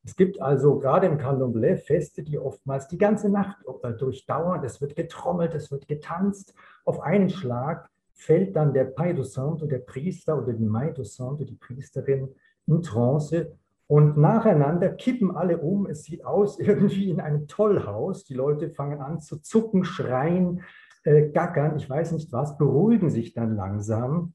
Es 0.04 0.16
gibt 0.16 0.42
also 0.42 0.80
gerade 0.80 1.08
im 1.08 1.18
Candomblé 1.18 1.78
Feste, 1.78 2.24
die 2.24 2.38
oftmals 2.38 2.88
die 2.88 2.98
ganze 2.98 3.30
Nacht 3.30 3.58
durchdauern. 4.00 4.64
Es 4.64 4.80
wird 4.82 4.96
getrommelt, 4.96 5.56
es 5.56 5.72
wird 5.72 5.88
getanzt. 5.88 6.54
Auf 6.84 7.00
einen 7.02 7.30
Schlag 7.30 7.90
fällt 8.14 8.56
dann 8.56 8.74
der 8.74 8.86
Pai 8.86 9.14
do 9.14 9.24
Santo, 9.24 9.66
der 9.66 9.80
Priester 9.80 10.38
oder 10.38 10.54
die 10.54 10.66
Mai 10.66 10.92
do 10.92 11.04
Santo, 11.04 11.44
die 11.44 11.56
Priesterin, 11.56 12.30
in 12.68 12.82
Trance 12.82 13.58
und 13.88 14.18
nacheinander 14.18 14.90
kippen 14.90 15.36
alle 15.36 15.58
um. 15.58 15.86
Es 15.88 16.04
sieht 16.04 16.26
aus 16.26 16.60
irgendwie 16.60 17.10
in 17.10 17.20
einem 17.20 17.48
Tollhaus. 17.48 18.24
Die 18.26 18.34
Leute 18.34 18.70
fangen 18.70 19.02
an 19.02 19.20
zu 19.20 19.42
zucken, 19.42 19.84
schreien, 19.84 20.62
äh, 21.04 21.30
gackern, 21.30 21.78
ich 21.78 21.90
weiß 21.90 22.14
nicht 22.14 22.32
was, 22.32 22.58
beruhigen 22.58 23.10
sich 23.10 23.34
dann 23.34 23.56
langsam 23.56 24.34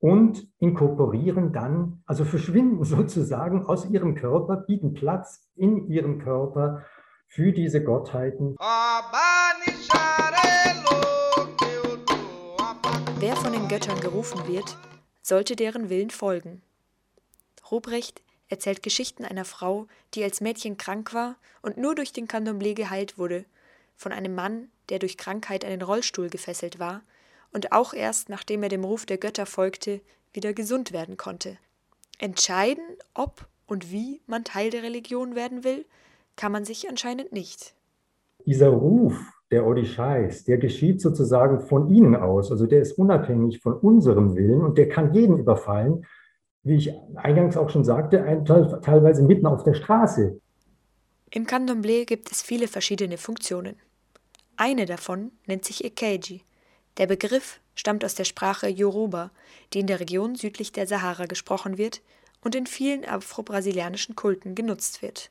und 0.00 0.48
inkorporieren 0.58 1.52
dann, 1.52 2.02
also 2.06 2.24
verschwinden 2.24 2.84
sozusagen 2.84 3.66
aus 3.66 3.88
ihrem 3.88 4.14
Körper, 4.14 4.56
bieten 4.56 4.94
Platz 4.94 5.48
in 5.54 5.88
ihrem 5.88 6.18
Körper 6.18 6.84
für 7.28 7.52
diese 7.52 7.82
Gottheiten. 7.82 8.56
Wer 13.18 13.36
von 13.36 13.52
den 13.52 13.68
Göttern 13.68 14.00
gerufen 14.00 14.46
wird, 14.46 14.76
sollte 15.22 15.56
deren 15.56 15.88
Willen 15.88 16.10
folgen. 16.10 16.62
Ruprecht 17.70 18.22
erzählt 18.48 18.82
Geschichten 18.82 19.24
einer 19.24 19.44
Frau, 19.44 19.86
die 20.14 20.22
als 20.24 20.40
Mädchen 20.40 20.76
krank 20.76 21.14
war 21.14 21.36
und 21.62 21.76
nur 21.76 21.94
durch 21.94 22.12
den 22.12 22.28
Candomblé 22.28 22.74
geheilt 22.74 23.18
wurde, 23.18 23.44
von 23.96 24.12
einem 24.12 24.34
Mann, 24.34 24.68
der 24.88 24.98
durch 24.98 25.16
Krankheit 25.16 25.64
an 25.64 25.70
den 25.70 25.82
Rollstuhl 25.82 26.28
gefesselt 26.28 26.78
war 26.78 27.02
und 27.52 27.72
auch 27.72 27.94
erst 27.94 28.28
nachdem 28.28 28.62
er 28.62 28.68
dem 28.68 28.84
Ruf 28.84 29.06
der 29.06 29.18
Götter 29.18 29.46
folgte, 29.46 30.00
wieder 30.32 30.52
gesund 30.52 30.92
werden 30.92 31.16
konnte. 31.16 31.56
Entscheiden, 32.18 32.84
ob 33.14 33.46
und 33.66 33.90
wie 33.90 34.20
man 34.26 34.44
Teil 34.44 34.70
der 34.70 34.82
Religion 34.82 35.34
werden 35.34 35.64
will, 35.64 35.84
kann 36.36 36.52
man 36.52 36.64
sich 36.64 36.88
anscheinend 36.88 37.32
nicht. 37.32 37.74
Dieser 38.44 38.68
Ruf 38.68 39.18
der 39.50 39.66
Odishais, 39.66 40.44
der 40.44 40.58
geschieht 40.58 41.00
sozusagen 41.00 41.60
von 41.60 41.88
ihnen 41.88 42.16
aus, 42.16 42.50
also 42.50 42.66
der 42.66 42.82
ist 42.82 42.98
unabhängig 42.98 43.60
von 43.60 43.74
unserem 43.74 44.36
Willen 44.36 44.62
und 44.62 44.76
der 44.76 44.88
kann 44.88 45.14
jeden 45.14 45.38
überfallen, 45.38 46.04
wie 46.66 46.74
ich 46.76 46.92
eingangs 47.14 47.56
auch 47.56 47.70
schon 47.70 47.84
sagte, 47.84 48.42
teilweise 48.82 49.22
mitten 49.22 49.46
auf 49.46 49.62
der 49.62 49.74
Straße. 49.74 50.40
Im 51.30 51.46
Candomblé 51.46 52.04
gibt 52.04 52.32
es 52.32 52.42
viele 52.42 52.66
verschiedene 52.66 53.18
Funktionen. 53.18 53.76
Eine 54.56 54.84
davon 54.84 55.30
nennt 55.46 55.64
sich 55.64 55.84
Ekeji. 55.84 56.42
Der 56.98 57.06
Begriff 57.06 57.60
stammt 57.76 58.04
aus 58.04 58.16
der 58.16 58.24
Sprache 58.24 58.68
Yoruba, 58.68 59.30
die 59.72 59.80
in 59.80 59.86
der 59.86 60.00
Region 60.00 60.34
südlich 60.34 60.72
der 60.72 60.88
Sahara 60.88 61.26
gesprochen 61.26 61.78
wird 61.78 62.00
und 62.42 62.56
in 62.56 62.66
vielen 62.66 63.04
afro-brasilianischen 63.04 64.16
Kulten 64.16 64.56
genutzt 64.56 65.02
wird. 65.02 65.30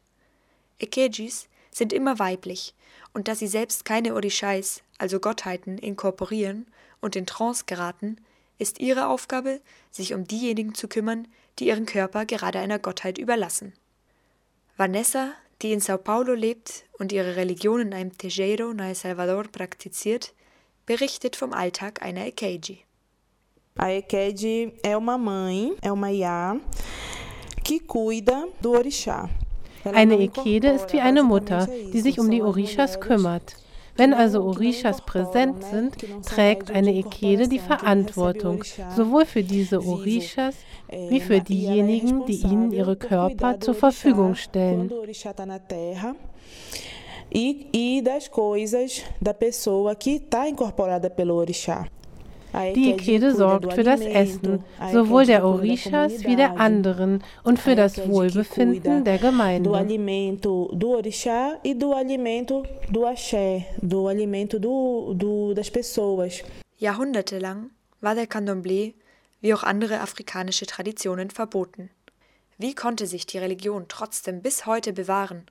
Ekejis 0.80 1.50
sind 1.72 1.92
immer 1.92 2.18
weiblich, 2.18 2.74
und 3.14 3.28
da 3.28 3.36
sie 3.36 3.48
selbst 3.48 3.84
keine 3.84 4.14
Orishais, 4.14 4.84
also 5.00 5.20
Gottheiten, 5.20 5.78
inkorporieren 5.78 6.68
und 7.02 7.18
in 7.18 7.26
Trance 7.26 7.64
geraten, 7.66 8.18
ist 8.58 8.80
ihre 8.80 9.08
Aufgabe, 9.08 9.62
sich 9.92 10.14
um 10.14 10.26
diejenigen 10.26 10.74
zu 10.74 10.88
kümmern, 10.88 11.28
die 11.60 11.68
ihren 11.68 11.86
Körper 11.86 12.26
gerade 12.26 12.60
einer 12.60 12.80
Gottheit 12.80 13.18
überlassen. 13.18 13.74
Vanessa, 14.78 15.34
die 15.62 15.72
in 15.72 15.80
Sao 15.80 15.98
Paulo 15.98 16.34
lebt 16.34 16.86
und 17.00 17.12
ihre 17.12 17.36
Religion 17.36 17.80
in 17.80 17.94
einem 17.94 18.18
Tejeiro 18.18 18.74
nahe 18.74 18.96
Salvador 18.96 19.44
praktiziert, 19.44 20.34
berichtet 20.86 21.36
vom 21.36 21.54
Alltag 21.54 22.02
einer 22.02 22.26
Ekeji. 22.26 22.80
A 23.78 23.90
Ekeji 23.90 24.74
é 24.84 24.96
uma 24.96 25.18
mãe, 25.18 25.76
é 25.82 25.92
uma 25.92 26.10
Iá, 26.12 26.60
que 27.64 27.80
cuida 27.80 28.48
do 28.62 28.72
orixá. 28.72 29.30
Eine 29.84 30.18
Ekede 30.20 30.70
ist 30.70 30.94
wie 30.94 31.02
eine 31.02 31.24
Mutter, 31.24 31.68
die 31.94 32.02
sich 32.02 32.20
um 32.20 32.30
die 32.32 32.42
Orishas 32.42 33.00
kümmert. 33.00 33.56
Wenn 33.98 34.14
also 34.14 34.44
Orishas 34.44 35.02
präsent 35.02 35.64
sind, 35.64 35.96
trägt 36.26 36.70
eine 36.72 36.94
Ekede 36.94 37.48
die 37.48 37.60
Verantwortung, 37.60 38.64
sowohl 38.96 39.26
für 39.26 39.44
diese 39.44 39.82
Orishas 39.82 40.56
wie 40.90 41.22
für 41.22 41.40
diejenigen, 41.40 42.26
die 42.26 42.42
ihnen 42.42 42.72
ihre 42.72 42.96
Körper 42.98 43.60
zur 43.60 43.74
Verfügung 43.74 44.36
stellen. 44.36 44.92
E, 47.32 47.66
e 47.74 48.02
das 48.02 48.30
coisas 48.30 49.04
da 49.20 49.34
pessoa 49.34 49.96
que 49.96 50.18
está 50.18 50.48
incorporada 50.48 51.10
pelo 51.10 51.36
orixá. 51.36 51.88
Die 52.76 52.92
Ikede 52.92 53.36
sorgt 53.36 53.74
für 53.74 53.84
das 53.84 54.02
Essen, 54.02 54.64
sowohl 54.92 55.26
der 55.26 55.46
Orishas 55.46 56.24
wie 56.24 56.36
der 56.36 56.60
anderen 56.60 57.24
und 57.44 57.60
für 57.60 57.76
das 57.76 58.08
Wohlbefinden 58.08 59.04
der 59.04 59.18
Gemeinde. 59.18 59.70
Do 59.70 59.76
alimento 59.76 60.70
do 60.74 60.98
orixá 60.98 61.60
e 61.64 61.74
do 61.74 61.94
alimento 61.94 62.64
do 62.90 63.06
axé, 63.06 63.66
do 63.82 64.08
alimento 64.08 64.60
do, 64.60 65.14
do, 65.14 65.54
das 65.54 65.70
pessoas. 65.70 66.44
Jahrhundertelang 66.78 67.72
war 68.02 68.16
der 68.16 68.28
Candomblé 68.28 68.94
wie 69.42 69.54
auch 69.54 69.64
andere 69.64 70.00
afrikanische 70.00 70.66
Traditionen 70.66 71.30
verboten. 71.30 71.90
Wie 72.58 72.74
konnte 72.74 73.06
sich 73.06 73.26
die 73.26 73.38
Religion 73.38 73.86
trotzdem 73.88 74.42
bis 74.42 74.66
heute 74.66 74.94
bewahren? 74.94 75.46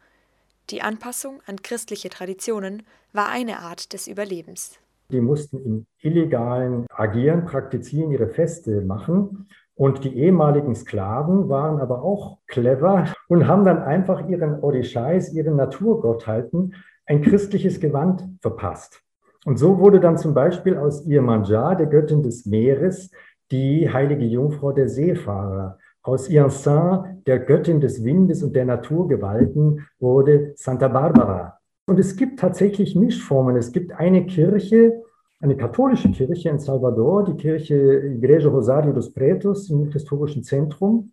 Die 0.71 0.81
Anpassung 0.81 1.43
an 1.47 1.61
christliche 1.63 2.09
Traditionen 2.09 2.83
war 3.13 3.29
eine 3.29 3.59
Art 3.59 3.93
des 3.93 4.07
Überlebens. 4.07 4.79
Die 5.15 5.21
mussten 5.21 5.65
im 5.65 5.87
illegalen 6.01 6.87
Agieren, 6.91 7.45
Praktizieren 7.45 8.11
ihre 8.11 8.27
Feste 8.27 8.83
machen. 8.83 9.47
Und 9.77 10.03
die 10.03 10.19
ehemaligen 10.19 10.75
Sklaven 10.75 11.49
waren 11.49 11.81
aber 11.81 12.03
auch 12.03 12.39
clever 12.49 13.05
und 13.29 13.47
haben 13.47 13.65
dann 13.65 13.79
einfach 13.79 14.29
ihren 14.29 14.61
Orishais, 14.61 15.33
ihren 15.33 15.55
Naturgottheiten, 15.55 16.75
ein 17.07 17.23
christliches 17.23 17.79
Gewand 17.79 18.25
verpasst. 18.43 19.03
Und 19.45 19.57
so 19.57 19.79
wurde 19.79 20.01
dann 20.01 20.19
zum 20.19 20.35
Beispiel 20.35 20.77
aus 20.77 21.07
Irmanja, 21.07 21.77
der 21.77 21.87
Göttin 21.87 22.25
des 22.25 22.45
Meeres, 22.45 23.13
die 23.53 23.89
heilige 23.89 24.25
Jungfrau 24.25 24.73
der 24.73 24.89
Seefahrer. 24.89 25.79
Aus 26.03 26.29
Iansant, 26.29 27.25
der 27.29 27.39
Göttin 27.39 27.81
des 27.81 28.03
Windes 28.03 28.43
und 28.43 28.57
der 28.57 28.65
Naturgewalten, 28.65 29.87
wurde 30.01 30.55
Santa 30.57 30.89
Barbara. 30.89 31.61
Und 31.87 31.99
es 31.99 32.17
gibt 32.17 32.41
tatsächlich 32.41 32.95
Mischformen. 32.95 33.57
Es 33.57 33.73
gibt 33.73 33.93
eine 33.93 34.27
Kirche, 34.27 35.03
eine 35.41 35.57
katholische 35.57 36.11
Kirche 36.11 36.49
in 36.49 36.59
Salvador, 36.59 37.25
die 37.25 37.35
Kirche 37.35 37.75
Igreja 37.75 38.49
Rosario 38.49 38.93
dos 38.93 39.13
Pretos 39.13 39.69
im 39.69 39.91
historischen 39.93 40.43
Zentrum. 40.43 41.13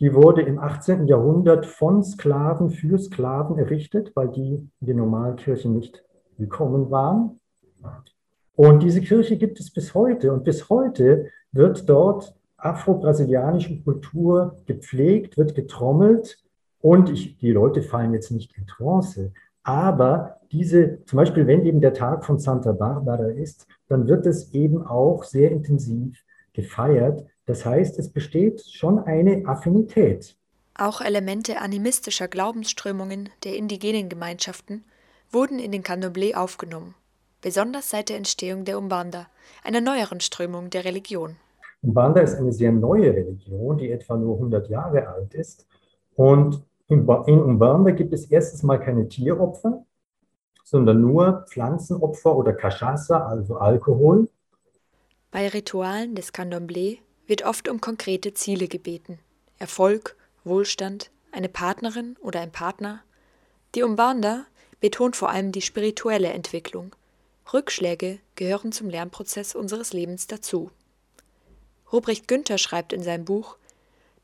Die 0.00 0.12
wurde 0.12 0.42
im 0.42 0.58
18. 0.58 1.06
Jahrhundert 1.06 1.64
von 1.66 2.02
Sklaven 2.02 2.70
für 2.70 2.98
Sklaven 2.98 3.56
errichtet, 3.56 4.10
weil 4.16 4.28
die 4.28 4.68
in 4.80 4.86
den 4.86 4.96
normalen 4.96 5.36
Kirchen 5.36 5.74
nicht 5.74 6.04
willkommen 6.36 6.90
waren. 6.90 7.38
Und 8.56 8.82
diese 8.82 9.00
Kirche 9.00 9.36
gibt 9.36 9.60
es 9.60 9.72
bis 9.72 9.94
heute. 9.94 10.32
Und 10.32 10.42
bis 10.42 10.68
heute 10.68 11.28
wird 11.52 11.88
dort 11.88 12.34
afro-brasilianische 12.56 13.80
Kultur 13.84 14.56
gepflegt, 14.66 15.36
wird 15.36 15.54
getrommelt. 15.54 16.38
Und 16.80 17.10
ich, 17.10 17.38
die 17.38 17.52
Leute 17.52 17.82
fallen 17.82 18.12
jetzt 18.12 18.32
nicht 18.32 18.56
in 18.58 18.66
Trance, 18.66 19.32
aber 19.64 20.40
diese, 20.52 21.04
zum 21.04 21.16
Beispiel, 21.16 21.46
wenn 21.46 21.64
eben 21.64 21.80
der 21.80 21.94
Tag 21.94 22.24
von 22.24 22.38
Santa 22.38 22.72
Barbara 22.72 23.28
ist, 23.28 23.66
dann 23.88 24.06
wird 24.06 24.26
es 24.26 24.52
eben 24.54 24.86
auch 24.86 25.24
sehr 25.24 25.50
intensiv 25.50 26.22
gefeiert. 26.52 27.26
Das 27.46 27.66
heißt, 27.66 27.98
es 27.98 28.10
besteht 28.10 28.64
schon 28.64 29.00
eine 29.00 29.46
Affinität. 29.46 30.36
Auch 30.76 31.00
Elemente 31.00 31.60
animistischer 31.60 32.28
Glaubensströmungen 32.28 33.30
der 33.42 33.56
indigenen 33.56 34.08
Gemeinschaften 34.08 34.84
wurden 35.30 35.58
in 35.58 35.72
den 35.72 35.82
Candomblé 35.82 36.34
aufgenommen, 36.34 36.94
besonders 37.40 37.90
seit 37.90 38.08
der 38.08 38.16
Entstehung 38.16 38.64
der 38.64 38.78
Umbanda, 38.78 39.26
einer 39.64 39.80
neueren 39.80 40.20
Strömung 40.20 40.70
der 40.70 40.84
Religion. 40.84 41.36
Umbanda 41.82 42.20
ist 42.20 42.34
eine 42.34 42.52
sehr 42.52 42.72
neue 42.72 43.12
Religion, 43.12 43.76
die 43.76 43.90
etwa 43.90 44.16
nur 44.16 44.34
100 44.36 44.68
Jahre 44.68 45.08
alt 45.08 45.34
ist 45.34 45.66
und 46.14 46.62
in 46.88 47.08
Umbanda 47.08 47.92
gibt 47.92 48.12
es 48.12 48.30
erstens 48.30 48.62
mal 48.62 48.78
keine 48.78 49.08
Tieropfer, 49.08 49.84
sondern 50.64 51.00
nur 51.00 51.46
Pflanzenopfer 51.48 52.36
oder 52.36 52.52
Cachaça, 52.52 53.26
also 53.26 53.56
Alkohol. 53.56 54.28
Bei 55.30 55.48
Ritualen 55.48 56.14
des 56.14 56.32
Candomblé 56.32 56.98
wird 57.26 57.44
oft 57.44 57.68
um 57.68 57.80
konkrete 57.80 58.34
Ziele 58.34 58.68
gebeten. 58.68 59.18
Erfolg, 59.58 60.16
Wohlstand, 60.44 61.10
eine 61.32 61.48
Partnerin 61.48 62.16
oder 62.20 62.40
ein 62.40 62.52
Partner. 62.52 63.00
Die 63.74 63.82
Umbanda 63.82 64.44
betont 64.80 65.16
vor 65.16 65.30
allem 65.30 65.52
die 65.52 65.62
spirituelle 65.62 66.28
Entwicklung. 66.28 66.94
Rückschläge 67.52 68.20
gehören 68.36 68.72
zum 68.72 68.88
Lernprozess 68.88 69.54
unseres 69.54 69.92
Lebens 69.92 70.26
dazu. 70.26 70.70
Ruprecht 71.92 72.28
Günther 72.28 72.58
schreibt 72.58 72.92
in 72.92 73.02
seinem 73.02 73.24
Buch 73.24 73.56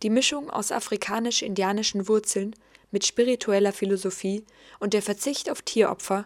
die 0.02 0.11
Mischung 0.11 0.50
aus 0.50 0.73
afrikanisch-indianischen 0.73 2.09
Wurzeln 2.09 2.54
mit 2.90 3.04
spiritueller 3.04 3.73
Philosophie 3.73 4.45
und 4.78 4.95
der 4.95 5.02
Verzicht 5.02 5.50
auf 5.50 5.62
Tieropfer 5.62 6.25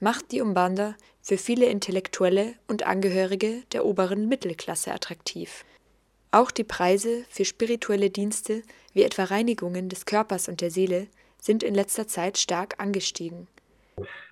macht 0.00 0.32
die 0.32 0.40
Umbanda 0.40 0.94
für 1.22 1.38
viele 1.38 1.66
Intellektuelle 1.66 2.54
und 2.68 2.86
Angehörige 2.86 3.62
der 3.72 3.84
oberen 3.84 4.28
Mittelklasse 4.28 4.92
attraktiv. 4.92 5.64
Auch 6.30 6.50
die 6.50 6.64
Preise 6.64 7.24
für 7.30 7.44
spirituelle 7.44 8.10
Dienste 8.10 8.62
wie 8.92 9.02
etwa 9.02 9.24
Reinigungen 9.24 9.88
des 9.88 10.04
Körpers 10.04 10.48
und 10.48 10.60
der 10.60 10.70
Seele 10.70 11.06
sind 11.40 11.62
in 11.62 11.74
letzter 11.74 12.06
Zeit 12.06 12.38
stark 12.38 12.74
angestiegen. 12.78 13.48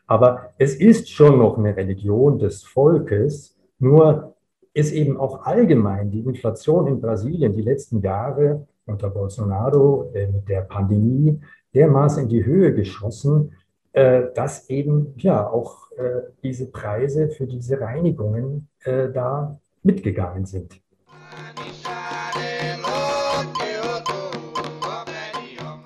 Aber 0.07 0.53
es 0.59 0.75
ist 0.75 1.11
schon 1.11 1.39
noch 1.39 1.57
eine 1.57 1.77
Religion 1.77 2.39
des 2.39 2.63
Volkes, 2.63 3.57
nur 3.79 4.35
ist 4.75 4.93
eben 4.93 5.17
auch 5.17 5.47
allgemein 5.47 6.11
die 6.11 6.21
Inflation 6.21 6.87
in 6.87 7.01
Brasilien 7.01 7.53
die 7.53 7.63
letzten 7.63 8.03
Jahre 8.03 8.67
unter 8.87 9.11
Bolsonaro 9.11 10.13
mit 10.33 10.49
der 10.49 10.63
Pandemie 10.63 11.41
dermaßen 11.75 12.25
in 12.25 12.29
die 12.29 12.45
Höhe 12.45 12.75
geschossen, 12.75 13.53
äh, 13.93 14.33
dass 14.35 14.69
eben 14.71 15.15
ja 15.19 15.49
auch 15.49 15.91
äh, 15.93 16.23
diese 16.43 16.67
Preise 16.67 17.29
für 17.29 17.47
diese 17.47 17.81
Reinigungen 17.81 18.69
äh, 18.83 19.09
da 19.11 19.61
mitgegangen 19.83 20.47
sind. 20.47 20.81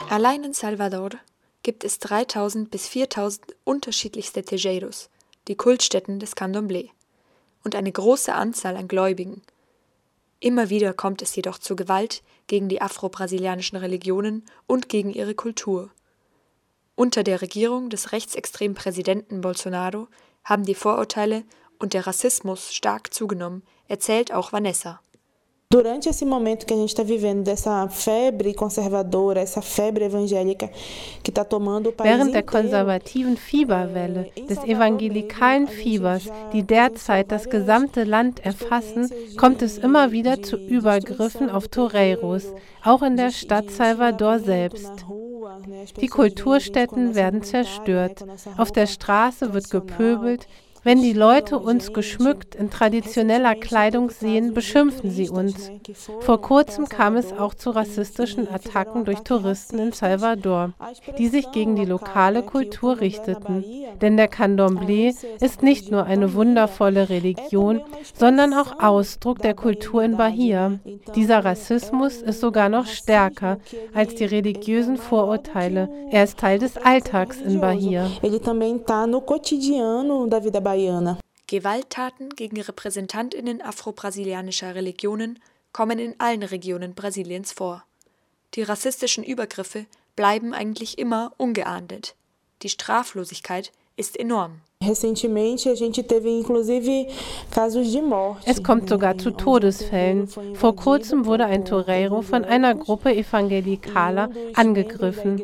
Allein 0.09 0.43
in 0.43 0.55
Salvador 0.55 1.11
gibt 1.63 1.85
es 1.85 1.99
3000 1.99 2.71
bis 2.71 2.89
4000 2.89 3.55
unterschiedlichste 3.65 4.43
Tejeiros, 4.43 5.11
die 5.49 5.57
Kultstätten 5.57 6.19
des 6.19 6.35
Candomblé, 6.35 6.89
und 7.63 7.75
eine 7.75 7.93
große 7.93 8.33
Anzahl 8.35 8.77
an 8.77 8.89
Gläubigen. 8.89 9.43
Immer 10.41 10.71
wieder 10.71 10.93
kommt 10.93 11.21
es 11.23 11.35
jedoch 11.35 11.59
zu 11.59 11.75
Gewalt 11.75 12.23
gegen 12.47 12.69
die 12.69 12.81
afro-brasilianischen 12.81 13.77
Religionen 13.77 14.45
und 14.67 14.89
gegen 14.89 15.11
ihre 15.11 15.35
Kultur. 15.35 15.91
Unter 16.95 17.23
der 17.23 17.43
Regierung 17.43 17.91
des 17.91 18.13
rechtsextremen 18.13 18.75
Präsidenten 18.77 19.41
Bolsonaro 19.41 20.09
haben 20.45 20.65
die 20.65 20.75
Vorurteile 20.75 21.45
und 21.79 21.93
der 21.93 22.07
Rassismus 22.07 22.73
stark 22.73 23.13
zugenommen, 23.13 23.63
erzählt 23.89 24.33
auch 24.33 24.53
Vanessa. 24.53 25.01
Durante 25.71 26.09
esse 26.09 26.25
momento 26.25 26.65
que 26.65 26.73
a 26.73 26.77
gente 26.79 26.89
está 26.89 27.03
vivendo 27.03 27.45
dessa 27.45 27.87
febre 27.91 28.55
conservadora, 28.55 29.43
essa 29.43 29.61
febre 29.61 30.07
evangélica 30.07 30.71
que 31.23 31.31
está 31.31 31.45
tomando 31.45 31.91
o 31.91 31.93
país 31.93 32.11
Während 32.11 32.33
der 32.33 32.43
konservativen 32.43 33.37
Fieberwelle, 33.37 34.33
des 34.49 34.65
evangelikalen 34.65 35.69
Fiebers, 35.69 36.27
die 36.55 36.63
derzeit 36.63 37.31
das 37.31 37.51
gesamte 37.51 38.05
Land 38.05 38.41
erfassen, 38.47 39.11
kommt 39.37 39.61
es 39.61 39.77
immer 39.77 40.11
wieder 40.11 40.43
zu 40.43 40.57
Übergriffen 40.57 41.51
auf 41.51 41.69
Toreiros, 41.69 42.47
auch 42.83 43.03
in 43.03 43.19
der 43.19 43.31
Stadt 43.31 43.71
Salvador 43.71 44.39
selbst. 44.39 45.05
Die 46.01 46.09
Kulturstätten 46.09 47.15
werden 47.15 47.43
zerstört, 47.43 48.25
auf 48.57 48.73
der 48.73 48.87
Straße 48.87 49.53
wird 49.53 49.69
gepöbelt, 49.69 50.47
wenn 50.89 51.03
die 51.03 51.13
Leute 51.13 51.59
uns 51.59 51.93
geschmückt 51.93 52.55
in 52.55 52.71
traditioneller 52.71 53.55
Kleidung 53.55 54.09
sehen, 54.09 54.55
beschimpfen 54.55 55.11
sie 55.11 55.29
uns. 55.29 55.71
Vor 56.21 56.41
kurzem 56.41 56.89
kam 56.89 57.17
es 57.17 57.31
auch 57.35 57.53
zu 57.53 57.73
rassistischen 57.73 58.49
Attacken 58.51 59.05
durch 59.05 59.19
Touristen 59.19 59.79
in 59.81 59.93
Salvador, 59.93 60.73
die 61.19 61.29
sich 61.29 61.53
gegen 61.53 61.77
die 61.77 61.85
lokale 61.85 62.43
Kultur 62.43 63.01
richteten. 63.03 63.67
Denn 64.01 64.17
der 64.17 64.31
Candomblé 64.31 65.15
ist 65.43 65.63
nicht 65.63 65.91
nur 65.91 66.05
eine 66.05 66.33
wundervolle 66.33 67.11
Religion, 67.11 67.83
sondern 68.15 68.55
auch 68.55 68.81
Ausdruck 68.81 69.41
der 69.41 69.53
Kultur 69.53 70.03
in 70.03 70.17
Bahia. 70.17 70.79
Dieser 71.15 71.45
Rassismus 71.45 72.23
ist 72.23 72.41
sogar 72.41 72.71
noch 72.71 72.87
stärker 72.87 73.59
als 73.93 74.15
die 74.15 74.25
religiösen 74.25 74.97
Vorurteile. 74.97 75.91
Er 76.11 76.25
ist 76.25 76.39
Teil 76.39 76.59
des 76.59 76.79
Alltags 76.79 77.43
in 77.43 77.61
Bahia. 77.61 78.07
Gewalttaten 81.47 82.29
gegen 82.37 82.61
Repräsentantinnen 82.61 83.63
afro-brasilianischer 83.63 84.75
Religionen 84.75 85.39
kommen 85.73 85.99
in 85.99 86.15
allen 86.19 86.43
Regionen 86.43 86.95
Brasiliens 86.95 87.53
vor. 87.53 87.85
Die 88.55 88.63
rassistischen 88.63 89.25
Übergriffe 89.25 89.87
bleiben 90.15 90.53
eigentlich 90.53 90.99
immer 90.99 91.33
ungeahndet. 91.37 92.15
Die 92.63 92.69
Straflosigkeit 92.69 93.73
ist 93.97 94.19
enorm. 94.19 94.61
Es 98.45 98.63
kommt 98.63 98.89
sogar 98.89 99.19
zu 99.19 99.31
Todesfällen. 99.31 100.29
Vor 100.55 100.77
kurzem 100.77 101.27
wurde 101.27 101.47
ein 101.47 101.65
Toreiro 101.65 102.23
von 102.23 102.45
einer 102.45 102.75
Gruppe 102.75 103.15
Evangelikaler 103.15 104.31
angegriffen. 104.55 105.43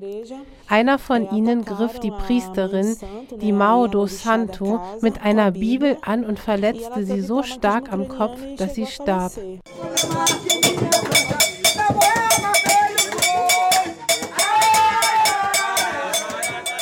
Einer 0.68 0.98
von 0.98 1.30
ihnen 1.30 1.64
griff 1.64 2.00
die 2.00 2.10
Priesterin, 2.10 2.96
die 3.40 3.52
Mao 3.52 3.86
do 3.86 4.06
Santo, 4.06 4.80
mit 5.00 5.22
einer 5.22 5.50
Bibel 5.52 5.98
an 6.02 6.24
und 6.24 6.38
verletzte 6.38 7.04
sie 7.04 7.20
so 7.20 7.42
stark 7.42 7.92
am 7.92 8.08
Kopf, 8.08 8.40
dass 8.56 8.74
sie 8.74 8.86
starb. 8.86 9.32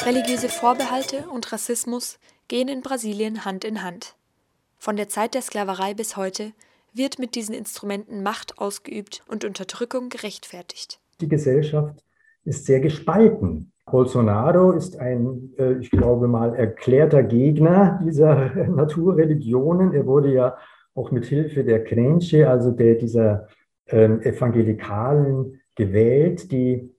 Religiöse 0.04 0.48
Vorbehalte 0.48 1.26
und 1.28 1.52
Rassismus 1.52 2.18
gehen 2.48 2.68
in 2.68 2.80
Brasilien 2.82 3.44
Hand 3.44 3.64
in 3.64 3.82
Hand. 3.82 4.16
Von 4.78 4.96
der 4.96 5.08
Zeit 5.08 5.34
der 5.34 5.42
Sklaverei 5.42 5.94
bis 5.94 6.16
heute 6.16 6.52
wird 6.92 7.18
mit 7.18 7.34
diesen 7.34 7.54
Instrumenten 7.54 8.22
Macht 8.22 8.58
ausgeübt 8.58 9.22
und 9.28 9.44
Unterdrückung 9.44 10.08
gerechtfertigt. 10.08 11.00
Die 11.20 11.28
Gesellschaft 11.28 12.02
ist 12.44 12.66
sehr 12.66 12.80
gespalten. 12.80 13.71
Bolsonaro 13.92 14.72
ist 14.72 14.98
ein, 14.98 15.52
äh, 15.58 15.74
ich 15.74 15.90
glaube 15.90 16.26
mal, 16.26 16.54
erklärter 16.54 17.22
Gegner 17.22 18.00
dieser 18.02 18.66
Naturreligionen. 18.68 19.92
Er 19.92 20.06
wurde 20.06 20.32
ja 20.32 20.56
auch 20.94 21.10
mit 21.10 21.26
Hilfe 21.26 21.62
der 21.62 21.84
Crenche, 21.84 22.48
also 22.48 22.70
der, 22.70 22.94
dieser 22.94 23.48
ähm, 23.88 24.22
Evangelikalen, 24.22 25.60
gewählt, 25.74 26.50
die 26.52 26.90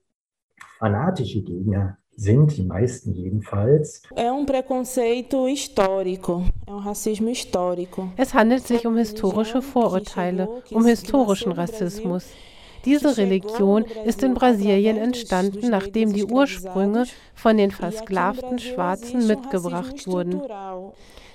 fanatische 0.78 1.42
Gegner 1.42 1.98
sind, 2.16 2.56
die 2.56 2.64
meisten 2.64 3.12
jedenfalls. 3.12 4.02
Es 8.16 8.34
handelt 8.34 8.66
sich 8.66 8.86
um 8.86 8.96
historische 8.96 9.62
Vorurteile, 9.62 10.48
um 10.70 10.86
historischen 10.86 11.52
Rassismus. 11.52 12.26
Diese 12.84 13.16
Religion 13.16 13.84
ist 14.04 14.22
in 14.22 14.34
Brasilien 14.34 14.96
entstanden, 14.96 15.70
nachdem 15.70 16.12
die 16.12 16.24
Ursprünge 16.24 17.06
von 17.34 17.56
den 17.56 17.70
versklavten 17.70 18.58
Schwarzen 18.58 19.26
mitgebracht 19.26 20.06
wurden. 20.06 20.42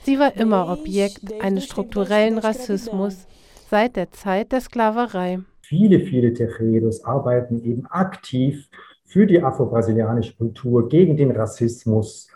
Sie 0.03 0.19
war 0.19 0.35
immer 0.35 0.69
Objekt 0.69 1.41
eines 1.41 1.65
strukturellen 1.65 2.37
Rassismus 2.37 3.27
seit 3.69 3.95
der 3.95 4.11
Zeit 4.11 4.51
der 4.51 4.61
Sklaverei. 4.61 5.39
Viele, 5.61 5.99
viele 5.99 6.33
Tejeros 6.33 7.03
arbeiten 7.03 7.63
eben 7.63 7.85
aktiv 7.87 8.67
für 9.05 9.25
die 9.25 9.41
afro-brasilianische 9.41 10.35
Kultur, 10.35 10.87
gegen 10.87 11.17
den 11.17 11.31
Rassismus. 11.31 12.27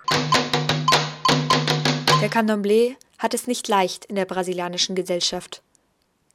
Der 2.21 2.29
Candomblé 2.29 2.95
hat 3.19 3.33
es 3.33 3.47
nicht 3.47 3.67
leicht 3.67 4.05
in 4.05 4.15
der 4.15 4.25
brasilianischen 4.25 4.95
Gesellschaft. 4.95 5.61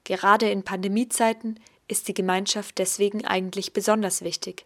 Gerade 0.05 0.49
in 0.49 0.63
Pandemiezeiten 0.63 1.59
ist 1.89 2.09
die 2.09 2.15
Gemeinschaft 2.15 2.79
deswegen 2.79 3.25
eigentlich 3.25 3.73
besonders 3.73 4.23
wichtig. 4.23 4.65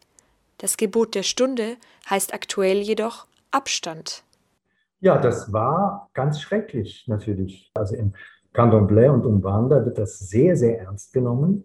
Das 0.58 0.76
Gebot 0.76 1.14
der 1.14 1.22
Stunde 1.22 1.76
heißt 2.08 2.34
aktuell 2.34 2.78
jedoch 2.78 3.26
Abstand. 3.50 4.24
Ja, 5.00 5.18
das 5.18 5.52
war 5.52 6.10
ganz 6.14 6.40
schrecklich 6.40 7.04
natürlich. 7.08 7.70
Also 7.74 7.96
im 7.96 8.12
Candomblé 8.52 9.10
und 9.10 9.24
Umbanda 9.26 9.84
wird 9.84 9.98
das 9.98 10.18
sehr, 10.18 10.56
sehr 10.56 10.80
ernst 10.80 11.12
genommen. 11.12 11.64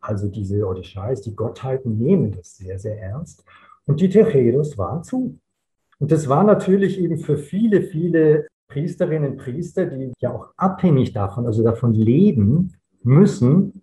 Also 0.00 0.28
diese 0.28 0.66
Orishais, 0.66 1.20
die 1.20 1.34
Gottheiten 1.34 1.98
nehmen 1.98 2.32
das 2.32 2.56
sehr, 2.56 2.78
sehr 2.78 3.00
ernst. 3.00 3.44
Und 3.86 4.00
die 4.00 4.08
Tejeros 4.08 4.78
waren 4.78 5.02
zu. 5.02 5.38
Und 5.98 6.10
das 6.10 6.28
war 6.28 6.44
natürlich 6.44 6.98
eben 6.98 7.18
für 7.18 7.36
viele, 7.36 7.82
viele 7.82 8.46
Priesterinnen 8.68 9.32
und 9.32 9.36
Priester, 9.36 9.84
die 9.86 10.12
ja 10.20 10.32
auch 10.32 10.48
abhängig 10.56 11.12
davon, 11.12 11.44
also 11.44 11.62
davon 11.62 11.92
leben 11.92 12.72
müssen, 13.02 13.82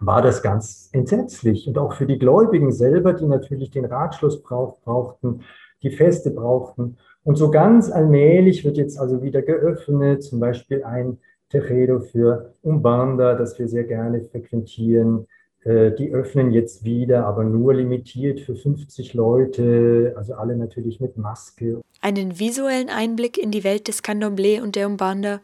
war 0.00 0.22
das 0.22 0.42
ganz 0.42 0.88
entsetzlich. 0.92 1.66
Und 1.66 1.78
auch 1.78 1.92
für 1.92 2.06
die 2.06 2.18
Gläubigen 2.18 2.72
selber, 2.72 3.12
die 3.12 3.26
natürlich 3.26 3.70
den 3.70 3.84
Ratschluss 3.84 4.42
brauch, 4.42 4.78
brauchten, 4.80 5.40
die 5.82 5.90
Feste 5.90 6.30
brauchten. 6.30 6.96
Und 7.24 7.36
so 7.36 7.50
ganz 7.50 7.90
allmählich 7.90 8.64
wird 8.64 8.76
jetzt 8.76 8.98
also 8.98 9.22
wieder 9.22 9.42
geöffnet, 9.42 10.22
zum 10.22 10.40
Beispiel 10.40 10.84
ein 10.84 11.18
Tejedo 11.50 12.00
für 12.00 12.54
Umbanda, 12.62 13.34
das 13.34 13.58
wir 13.58 13.68
sehr 13.68 13.84
gerne 13.84 14.22
frequentieren. 14.22 15.26
Äh, 15.66 15.92
die 15.92 16.12
öffnen 16.12 16.52
jetzt 16.52 16.84
wieder, 16.84 17.26
aber 17.26 17.42
nur 17.42 17.74
limitiert 17.74 18.40
für 18.40 18.54
50 18.54 19.14
Leute, 19.14 20.14
also 20.16 20.34
alle 20.34 20.56
natürlich 20.56 21.00
mit 21.00 21.16
Maske. 21.16 21.80
Einen 22.00 22.38
visuellen 22.38 22.88
Einblick 22.88 23.36
in 23.36 23.50
die 23.50 23.64
Welt 23.64 23.88
des 23.88 24.04
Candomblé 24.04 24.62
und 24.62 24.76
der 24.76 24.86
Umbanda 24.86 25.40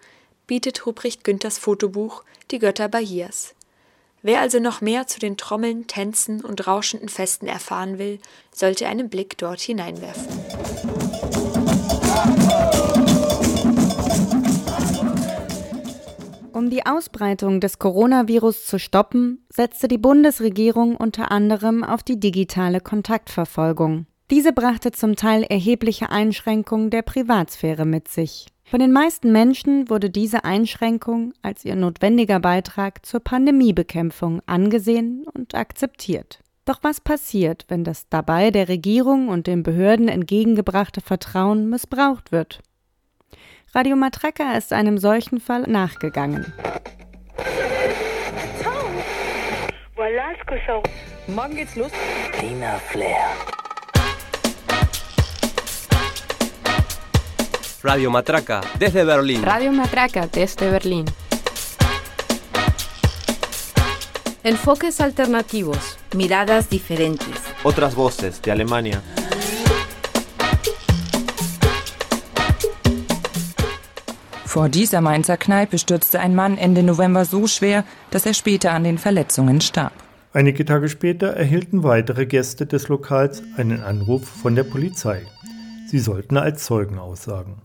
bietet 0.46 0.86
Ruprecht 0.86 1.24
Günthers 1.24 1.58
Fotobuch 1.58 2.22
Die 2.52 2.60
Götter 2.60 2.88
Bahias. 2.88 3.54
Wer 4.24 4.40
also 4.40 4.61
noch 4.61 4.80
mehr 4.80 5.08
zu 5.08 5.18
den 5.18 5.37
Trommeln, 5.37 5.88
Tänzen 5.88 6.44
und 6.44 6.68
rauschenden 6.68 7.08
Festen 7.08 7.48
erfahren 7.48 7.98
will, 7.98 8.20
sollte 8.54 8.87
einen 8.87 9.08
Blick 9.08 9.37
dort 9.37 9.61
hineinwerfen. 9.61 10.28
Um 16.52 16.70
die 16.70 16.87
Ausbreitung 16.87 17.61
des 17.61 17.80
Coronavirus 17.80 18.66
zu 18.66 18.78
stoppen, 18.78 19.44
setzte 19.48 19.88
die 19.88 19.98
Bundesregierung 19.98 20.96
unter 20.96 21.32
anderem 21.32 21.82
auf 21.82 22.04
die 22.04 22.20
digitale 22.20 22.80
Kontaktverfolgung. 22.80 24.06
Diese 24.30 24.52
brachte 24.52 24.92
zum 24.92 25.16
Teil 25.16 25.42
erhebliche 25.42 26.11
Einschränkungen 26.11 26.90
der 26.90 27.02
Privatsphäre 27.02 27.85
mit 27.85 28.06
sich. 28.06 28.51
Von 28.72 28.80
den 28.80 28.90
meisten 28.92 29.32
Menschen 29.32 29.90
wurde 29.90 30.08
diese 30.08 30.44
Einschränkung 30.44 31.35
als 31.42 31.62
ihr 31.62 31.76
notwendiger 31.76 32.40
Beitrag 32.40 33.04
zur 33.04 33.20
Pandemiebekämpfung 33.20 34.40
angesehen 34.46 35.26
und 35.35 35.54
akzeptiert. 35.54 36.38
Doch 36.64 36.78
was 36.80 36.98
passiert, 36.98 37.66
wenn 37.68 37.85
das 37.85 38.08
dabei 38.08 38.50
der 38.50 38.68
Regierung 38.70 39.28
und 39.28 39.46
den 39.46 39.62
Behörden 39.62 40.08
entgegengebrachte 40.08 41.02
Vertrauen 41.02 41.68
missbraucht 41.68 42.32
wird? 42.32 42.62
Radio 43.74 43.94
Matraca 43.94 44.56
ist 44.56 44.72
einem 44.72 44.96
solchen 44.96 45.38
Fall 45.38 45.64
nachgegangen. 45.64 46.50
Morgen 51.26 51.56
geht's 51.56 51.76
los. 51.76 51.90
Lina 52.40 52.78
Flair. 52.78 53.37
Radio 57.84 58.10
Matraca 58.10 58.60
desde 58.78 59.04
Berlín. 59.04 59.42
Radio 59.42 59.72
Matraca 59.72 60.28
desde 60.28 60.70
Berlín. 60.70 61.04
Enfoques 64.44 65.00
alternativos. 65.00 65.98
Miradas 66.14 66.68
diferentes. 66.68 67.40
Otras 67.64 67.96
voces 67.96 68.40
de 68.40 68.52
Alemania. 68.52 69.02
Vor 74.44 74.68
dieser 74.68 75.00
Mainzer 75.00 75.36
Kneipe 75.36 75.76
stürzte 75.78 76.20
ein 76.20 76.36
Mann 76.36 76.58
Ende 76.58 76.84
November 76.84 77.24
so 77.24 77.48
schwer, 77.48 77.84
dass 78.12 78.26
er 78.26 78.34
später 78.34 78.70
an 78.70 78.84
den 78.84 78.98
Verletzungen 78.98 79.60
starb. 79.60 79.92
Einige 80.32 80.64
Tage 80.64 80.88
später 80.88 81.32
erhielten 81.32 81.82
weitere 81.82 82.26
Gäste 82.26 82.64
des 82.64 82.86
Lokals 82.86 83.42
einen 83.56 83.82
Anruf 83.82 84.22
von 84.28 84.54
der 84.54 84.64
Polizei. 84.64 85.26
Sie 85.88 85.98
sollten 85.98 86.36
als 86.36 86.62
Zeugen 86.64 87.00
aussagen. 87.00 87.60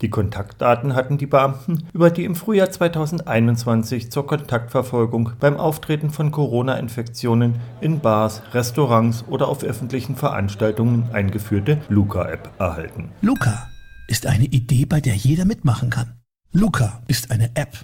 Die 0.00 0.10
Kontaktdaten 0.10 0.94
hatten 0.94 1.18
die 1.18 1.26
Beamten 1.26 1.88
über 1.92 2.10
die 2.10 2.24
im 2.24 2.36
Frühjahr 2.36 2.70
2021 2.70 4.12
zur 4.12 4.28
Kontaktverfolgung 4.28 5.32
beim 5.40 5.56
Auftreten 5.56 6.10
von 6.10 6.30
Corona-Infektionen 6.30 7.56
in 7.80 7.98
Bars, 7.98 8.42
Restaurants 8.54 9.24
oder 9.26 9.48
auf 9.48 9.64
öffentlichen 9.64 10.14
Veranstaltungen 10.14 11.08
eingeführte 11.12 11.80
Luca-App 11.88 12.48
erhalten. 12.58 13.10
Luca 13.22 13.68
ist 14.06 14.26
eine 14.26 14.44
Idee, 14.44 14.86
bei 14.86 15.00
der 15.00 15.16
jeder 15.16 15.44
mitmachen 15.44 15.90
kann. 15.90 16.20
Luca 16.52 17.02
ist 17.08 17.32
eine 17.32 17.50
App 17.56 17.76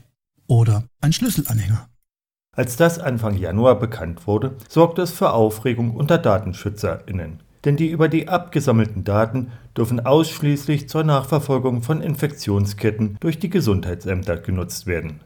oder 0.46 0.84
ein 1.00 1.12
Schlüsselanhänger. 1.12 1.88
Als 2.56 2.76
das 2.76 3.00
Anfang 3.00 3.36
Januar 3.36 3.80
bekannt 3.80 4.28
wurde, 4.28 4.56
sorgte 4.68 5.02
es 5.02 5.10
für 5.10 5.32
Aufregung 5.32 5.90
unter 5.90 6.18
DatenschützerInnen 6.18 7.43
denn 7.64 7.76
die 7.76 7.90
über 7.90 8.08
die 8.08 8.28
abgesammelten 8.28 9.04
Daten 9.04 9.52
dürfen 9.76 10.04
ausschließlich 10.04 10.88
zur 10.88 11.04
Nachverfolgung 11.04 11.82
von 11.82 12.00
Infektionsketten 12.00 13.16
durch 13.20 13.38
die 13.38 13.50
Gesundheitsämter 13.50 14.36
genutzt 14.36 14.86
werden. 14.86 15.20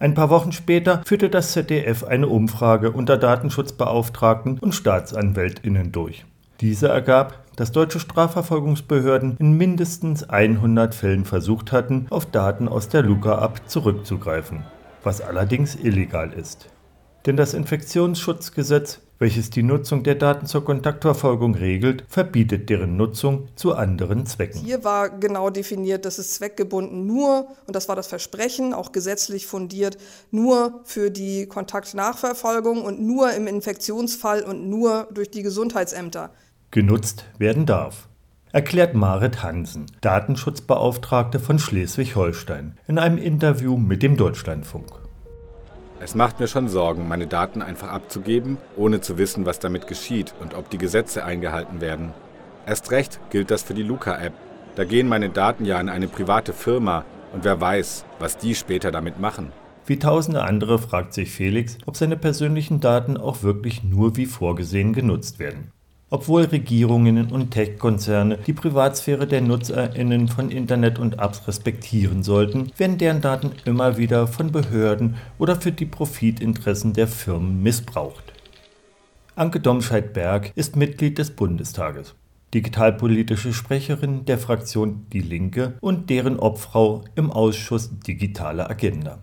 Ein 0.00 0.14
paar 0.14 0.30
Wochen 0.30 0.52
später 0.52 1.02
führte 1.04 1.28
das 1.28 1.52
ZDF 1.52 2.04
eine 2.04 2.28
Umfrage 2.28 2.92
unter 2.92 3.16
Datenschutzbeauftragten 3.16 4.58
und 4.60 4.74
Staatsanwältinnen 4.74 5.90
durch. 5.90 6.24
Diese 6.60 6.88
ergab, 6.88 7.44
dass 7.56 7.72
deutsche 7.72 7.98
Strafverfolgungsbehörden 7.98 9.36
in 9.38 9.56
mindestens 9.56 10.28
100 10.28 10.94
Fällen 10.94 11.24
versucht 11.24 11.72
hatten, 11.72 12.06
auf 12.10 12.26
Daten 12.26 12.68
aus 12.68 12.88
der 12.88 13.02
Luca-App 13.02 13.62
zurückzugreifen, 13.66 14.64
was 15.02 15.20
allerdings 15.20 15.74
illegal 15.74 16.32
ist. 16.32 16.68
Denn 17.26 17.36
das 17.36 17.54
Infektionsschutzgesetz 17.54 19.00
welches 19.18 19.50
die 19.50 19.62
Nutzung 19.62 20.02
der 20.02 20.14
Daten 20.14 20.46
zur 20.46 20.64
Kontaktverfolgung 20.64 21.54
regelt, 21.54 22.04
verbietet 22.08 22.70
deren 22.70 22.96
Nutzung 22.96 23.48
zu 23.56 23.74
anderen 23.74 24.26
Zwecken. 24.26 24.60
Hier 24.60 24.84
war 24.84 25.10
genau 25.10 25.50
definiert, 25.50 26.04
dass 26.04 26.18
es 26.18 26.34
zweckgebunden 26.34 27.06
nur, 27.06 27.48
und 27.66 27.74
das 27.74 27.88
war 27.88 27.96
das 27.96 28.06
Versprechen, 28.06 28.72
auch 28.72 28.92
gesetzlich 28.92 29.46
fundiert, 29.46 29.98
nur 30.30 30.80
für 30.84 31.10
die 31.10 31.46
Kontaktnachverfolgung 31.46 32.82
und 32.82 33.00
nur 33.00 33.32
im 33.32 33.46
Infektionsfall 33.46 34.42
und 34.42 34.68
nur 34.68 35.08
durch 35.12 35.30
die 35.30 35.42
Gesundheitsämter 35.42 36.30
genutzt 36.70 37.24
werden 37.38 37.66
darf. 37.66 38.08
Erklärt 38.52 38.94
Marit 38.94 39.42
Hansen, 39.42 39.86
Datenschutzbeauftragte 40.00 41.38
von 41.38 41.58
Schleswig-Holstein, 41.58 42.78
in 42.86 42.98
einem 42.98 43.18
Interview 43.18 43.76
mit 43.76 44.02
dem 44.02 44.16
Deutschlandfunk. 44.16 44.86
Es 46.00 46.14
macht 46.14 46.38
mir 46.38 46.46
schon 46.46 46.68
Sorgen, 46.68 47.08
meine 47.08 47.26
Daten 47.26 47.60
einfach 47.60 47.88
abzugeben, 47.88 48.58
ohne 48.76 49.00
zu 49.00 49.18
wissen, 49.18 49.46
was 49.46 49.58
damit 49.58 49.88
geschieht 49.88 50.32
und 50.40 50.54
ob 50.54 50.70
die 50.70 50.78
Gesetze 50.78 51.24
eingehalten 51.24 51.80
werden. 51.80 52.12
Erst 52.66 52.90
recht 52.92 53.18
gilt 53.30 53.50
das 53.50 53.62
für 53.62 53.74
die 53.74 53.82
Luca-App. 53.82 54.32
Da 54.76 54.84
gehen 54.84 55.08
meine 55.08 55.28
Daten 55.28 55.64
ja 55.64 55.78
an 55.78 55.88
eine 55.88 56.06
private 56.06 56.52
Firma 56.52 57.04
und 57.32 57.42
wer 57.42 57.60
weiß, 57.60 58.04
was 58.20 58.38
die 58.38 58.54
später 58.54 58.92
damit 58.92 59.18
machen. 59.18 59.52
Wie 59.86 59.98
tausende 59.98 60.42
andere 60.42 60.78
fragt 60.78 61.14
sich 61.14 61.30
Felix, 61.32 61.78
ob 61.86 61.96
seine 61.96 62.16
persönlichen 62.16 62.78
Daten 62.78 63.16
auch 63.16 63.42
wirklich 63.42 63.82
nur 63.82 64.16
wie 64.16 64.26
vorgesehen 64.26 64.92
genutzt 64.92 65.38
werden. 65.38 65.72
Obwohl 66.10 66.44
Regierungen 66.44 67.30
und 67.30 67.50
Tech-Konzerne 67.50 68.38
die 68.38 68.54
Privatsphäre 68.54 69.26
der 69.26 69.42
NutzerInnen 69.42 70.28
von 70.28 70.50
Internet 70.50 70.98
und 70.98 71.18
Apps 71.18 71.46
respektieren 71.46 72.22
sollten, 72.22 72.72
werden 72.78 72.96
deren 72.96 73.20
Daten 73.20 73.52
immer 73.66 73.98
wieder 73.98 74.26
von 74.26 74.50
Behörden 74.50 75.16
oder 75.38 75.60
für 75.60 75.70
die 75.70 75.84
Profitinteressen 75.84 76.94
der 76.94 77.08
Firmen 77.08 77.62
missbraucht. 77.62 78.32
Anke 79.36 79.60
Domscheit-Berg 79.60 80.52
ist 80.54 80.76
Mitglied 80.76 81.18
des 81.18 81.30
Bundestages, 81.30 82.14
digitalpolitische 82.54 83.52
Sprecherin 83.52 84.24
der 84.24 84.38
Fraktion 84.38 85.04
Die 85.12 85.20
Linke 85.20 85.74
und 85.82 86.08
deren 86.08 86.38
Obfrau 86.38 87.04
im 87.16 87.30
Ausschuss 87.30 87.90
Digitale 88.00 88.70
Agenda. 88.70 89.18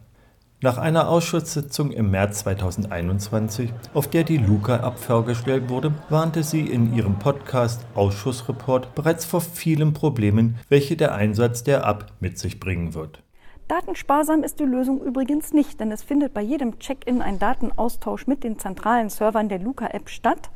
Nach 0.65 0.79
einer 0.79 1.09
Ausschusssitzung 1.09 1.91
im 1.91 2.09
März 2.09 2.39
2021, 2.39 3.71
auf 3.93 4.07
der 4.07 4.23
die 4.23 4.37
Luca-App 4.37 4.97
vorgestellt 4.97 5.69
wurde, 5.69 5.93
warnte 6.09 6.41
sie 6.41 6.61
in 6.61 6.95
ihrem 6.95 7.19
Podcast 7.19 7.85
Ausschussreport 7.93 8.95
bereits 8.95 9.25
vor 9.25 9.41
vielen 9.41 9.93
Problemen, 9.93 10.57
welche 10.67 10.97
der 10.97 11.13
Einsatz 11.13 11.63
der 11.63 11.83
App 11.85 12.07
mit 12.19 12.39
sich 12.39 12.59
bringen 12.59 12.95
wird. 12.95 13.21
Datensparsam 13.67 14.41
ist 14.41 14.59
die 14.59 14.63
Lösung 14.63 15.03
übrigens 15.03 15.53
nicht, 15.53 15.79
denn 15.79 15.91
es 15.91 16.01
findet 16.01 16.33
bei 16.33 16.41
jedem 16.41 16.79
Check-in 16.79 17.21
ein 17.21 17.37
Datenaustausch 17.37 18.25
mit 18.25 18.43
den 18.43 18.57
zentralen 18.57 19.11
Servern 19.11 19.49
der 19.49 19.59
Luca-App 19.59 20.09
statt. 20.09 20.49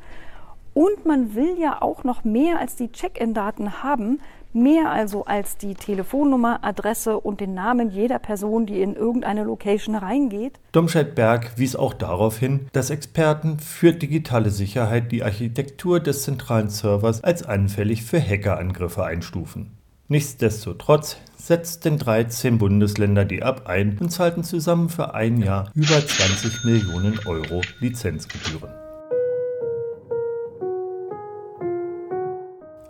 Und 0.74 1.06
man 1.06 1.36
will 1.36 1.56
ja 1.60 1.84
auch 1.84 2.04
noch 2.04 2.24
mehr 2.24 2.58
als 2.60 2.76
die 2.76 2.92
Check-in-Daten 2.92 3.84
haben, 3.84 4.22
Mehr 4.52 4.92
also 4.92 5.26
als 5.26 5.58
die 5.58 5.76
Telefonnummer, 5.76 6.64
Adresse 6.64 7.20
und 7.20 7.40
den 7.40 7.54
Namen 7.54 7.92
jeder 7.92 8.18
Person, 8.18 8.66
die 8.66 8.82
in 8.82 8.96
irgendeine 8.96 9.44
Location 9.44 9.94
reingeht. 9.94 10.60
Domscheit-Berg 10.72 11.52
wies 11.58 11.76
auch 11.76 11.94
darauf 11.94 12.40
hin, 12.40 12.68
dass 12.72 12.90
Experten 12.90 13.60
für 13.60 13.94
digitale 13.94 14.50
Sicherheit 14.50 15.12
die 15.12 15.24
Architektur 15.24 16.00
des 16.00 16.24
zentralen 16.24 16.70
Servers 16.70 17.24
als 17.24 17.44
anfällig 17.44 18.04
für 18.04 18.20
Hackerangriffe 18.20 19.04
einstufen. 19.04 19.78
Nichtsdestotrotz 20.08 21.18
setzten 21.38 22.00
13 22.00 22.58
Bundesländer 22.58 23.26
die 23.26 23.40
App 23.40 23.68
ein 23.68 24.00
und 24.00 24.10
zahlten 24.10 24.44
zusammen 24.44 24.90
für 24.90 25.14
ein 25.14 25.38
Jahr 25.38 25.70
über 25.76 26.04
20 26.06 26.64
Millionen 26.64 27.20
Euro 27.28 27.62
Lizenzgebühren. 27.80 28.72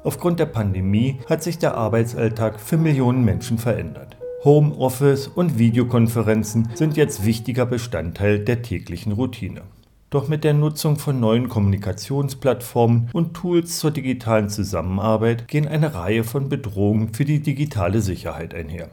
Aufgrund 0.03 0.39
der 0.39 0.45
Pandemie 0.45 1.19
hat 1.29 1.43
sich 1.43 1.57
der 1.57 1.75
Arbeitsalltag 1.75 2.59
für 2.59 2.77
Millionen 2.77 3.25
Menschen 3.25 3.57
verändert. 3.57 4.15
Homeoffice 4.45 5.27
und 5.27 5.59
Videokonferenzen 5.59 6.69
sind 6.73 6.95
jetzt 6.95 7.25
wichtiger 7.25 7.65
Bestandteil 7.65 8.39
der 8.39 8.61
täglichen 8.61 9.11
Routine. 9.11 9.63
Doch 10.09 10.29
mit 10.29 10.45
der 10.45 10.53
Nutzung 10.53 10.97
von 10.97 11.19
neuen 11.19 11.49
Kommunikationsplattformen 11.49 13.09
und 13.11 13.33
Tools 13.33 13.77
zur 13.77 13.91
digitalen 13.91 14.49
Zusammenarbeit 14.49 15.49
gehen 15.49 15.67
eine 15.67 15.93
Reihe 15.93 16.23
von 16.23 16.47
Bedrohungen 16.47 17.13
für 17.13 17.25
die 17.25 17.41
digitale 17.41 17.99
Sicherheit 18.01 18.55
einher. 18.55 18.89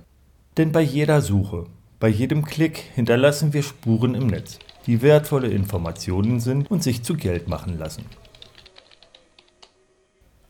Denn 0.57 0.73
bei 0.73 0.83
jeder 0.83 1.23
Suche, 1.23 1.67
bei 2.01 2.09
jedem 2.09 2.45
Klick 2.45 2.83
hinterlassen 2.95 3.53
wir 3.53 3.63
Spuren 3.63 4.15
im 4.17 4.27
Netz, 4.27 4.59
die 4.87 5.01
wertvolle 5.01 5.49
Informationen 5.49 6.41
sind 6.41 6.69
und 6.71 6.83
sich 6.83 7.05
zu 7.05 7.15
Geld 7.15 7.49
machen 7.49 7.79
lassen. 7.79 8.05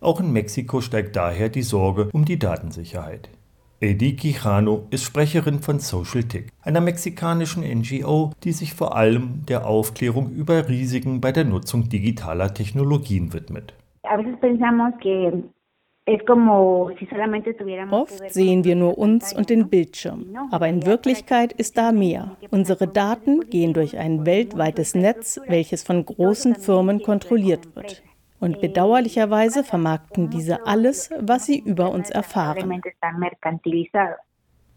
Auch 0.06 0.20
in 0.20 0.32
Mexiko 0.32 0.80
steigt 0.80 1.16
daher 1.16 1.48
die 1.48 1.62
Sorge 1.62 2.10
um 2.12 2.24
die 2.24 2.38
Datensicherheit. 2.38 3.28
Eddie 3.80 4.14
Quijano 4.14 4.86
ist 4.90 5.02
Sprecherin 5.02 5.58
von 5.58 5.80
SocialTIC, 5.80 6.52
einer 6.62 6.80
mexikanischen 6.80 7.64
NGO, 7.64 8.30
die 8.44 8.52
sich 8.52 8.72
vor 8.72 8.94
allem 8.94 9.44
der 9.48 9.66
Aufklärung 9.66 10.30
über 10.30 10.68
Risiken 10.68 11.20
bei 11.20 11.32
der 11.32 11.44
Nutzung 11.44 11.88
digitaler 11.88 12.54
Technologien 12.54 13.32
widmet. 13.32 13.74
Oft 17.90 18.32
sehen 18.32 18.62
wir 18.62 18.76
nur 18.76 18.98
uns 18.98 19.32
und 19.32 19.50
den 19.50 19.68
Bildschirm, 19.68 20.26
aber 20.52 20.68
in 20.68 20.86
Wirklichkeit 20.86 21.52
ist 21.52 21.76
da 21.76 21.90
mehr. 21.90 22.36
Unsere 22.52 22.86
Daten 22.86 23.40
gehen 23.50 23.74
durch 23.74 23.98
ein 23.98 24.24
weltweites 24.24 24.94
Netz, 24.94 25.40
welches 25.48 25.82
von 25.82 26.06
großen 26.06 26.54
Firmen 26.54 27.02
kontrolliert 27.02 27.74
wird. 27.74 28.04
Und 28.38 28.60
bedauerlicherweise 28.60 29.64
vermarkten 29.64 30.30
diese 30.30 30.66
alles, 30.66 31.10
was 31.18 31.46
sie 31.46 31.58
über 31.58 31.90
uns 31.90 32.10
erfahren. 32.10 32.82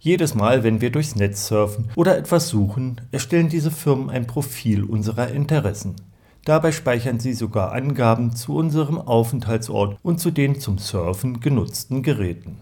Jedes 0.02 0.34
Mal, 0.34 0.64
wenn 0.64 0.80
wir 0.80 0.92
durchs 0.92 1.18
Netz 1.18 1.48
surfen 1.48 1.90
oder 1.98 2.18
etwas 2.18 2.48
suchen, 2.48 3.02
erstellen 3.12 3.50
diese 3.50 3.70
Firmen 3.70 4.10
ein 4.10 4.28
Profil 4.28 4.86
unserer 4.86 5.30
Interessen. 5.30 5.98
Dabei 6.46 6.72
speichern 6.72 7.20
sie 7.20 7.34
sogar 7.34 7.74
Angaben 7.74 8.34
zu 8.34 8.56
unserem 8.56 8.98
Aufenthaltsort 8.98 9.98
und 10.02 10.20
zu 10.20 10.32
den 10.32 10.60
zum 10.60 10.78
Surfen 10.78 11.42
genutzten 11.42 12.02
Geräten. 12.02 12.62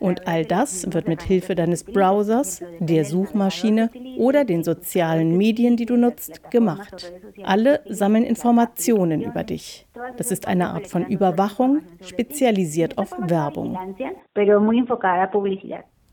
Und 0.00 0.26
all 0.28 0.44
das 0.44 0.92
wird 0.92 1.08
mit 1.08 1.22
Hilfe 1.22 1.54
deines 1.54 1.84
Browsers, 1.84 2.62
der 2.78 3.04
Suchmaschine 3.04 3.90
oder 4.20 4.44
den 4.44 4.62
sozialen 4.62 5.38
Medien, 5.38 5.78
die 5.78 5.86
du 5.86 5.96
nutzt, 5.96 6.50
gemacht. 6.50 7.10
Alle 7.42 7.80
sammeln 7.88 8.22
Informationen 8.24 9.22
über 9.22 9.44
dich. 9.44 9.86
Das 10.18 10.30
ist 10.30 10.46
eine 10.46 10.68
Art 10.68 10.88
von 10.88 11.06
Überwachung, 11.06 11.80
spezialisiert 12.04 12.98
auf 12.98 13.12
Werbung. 13.18 13.78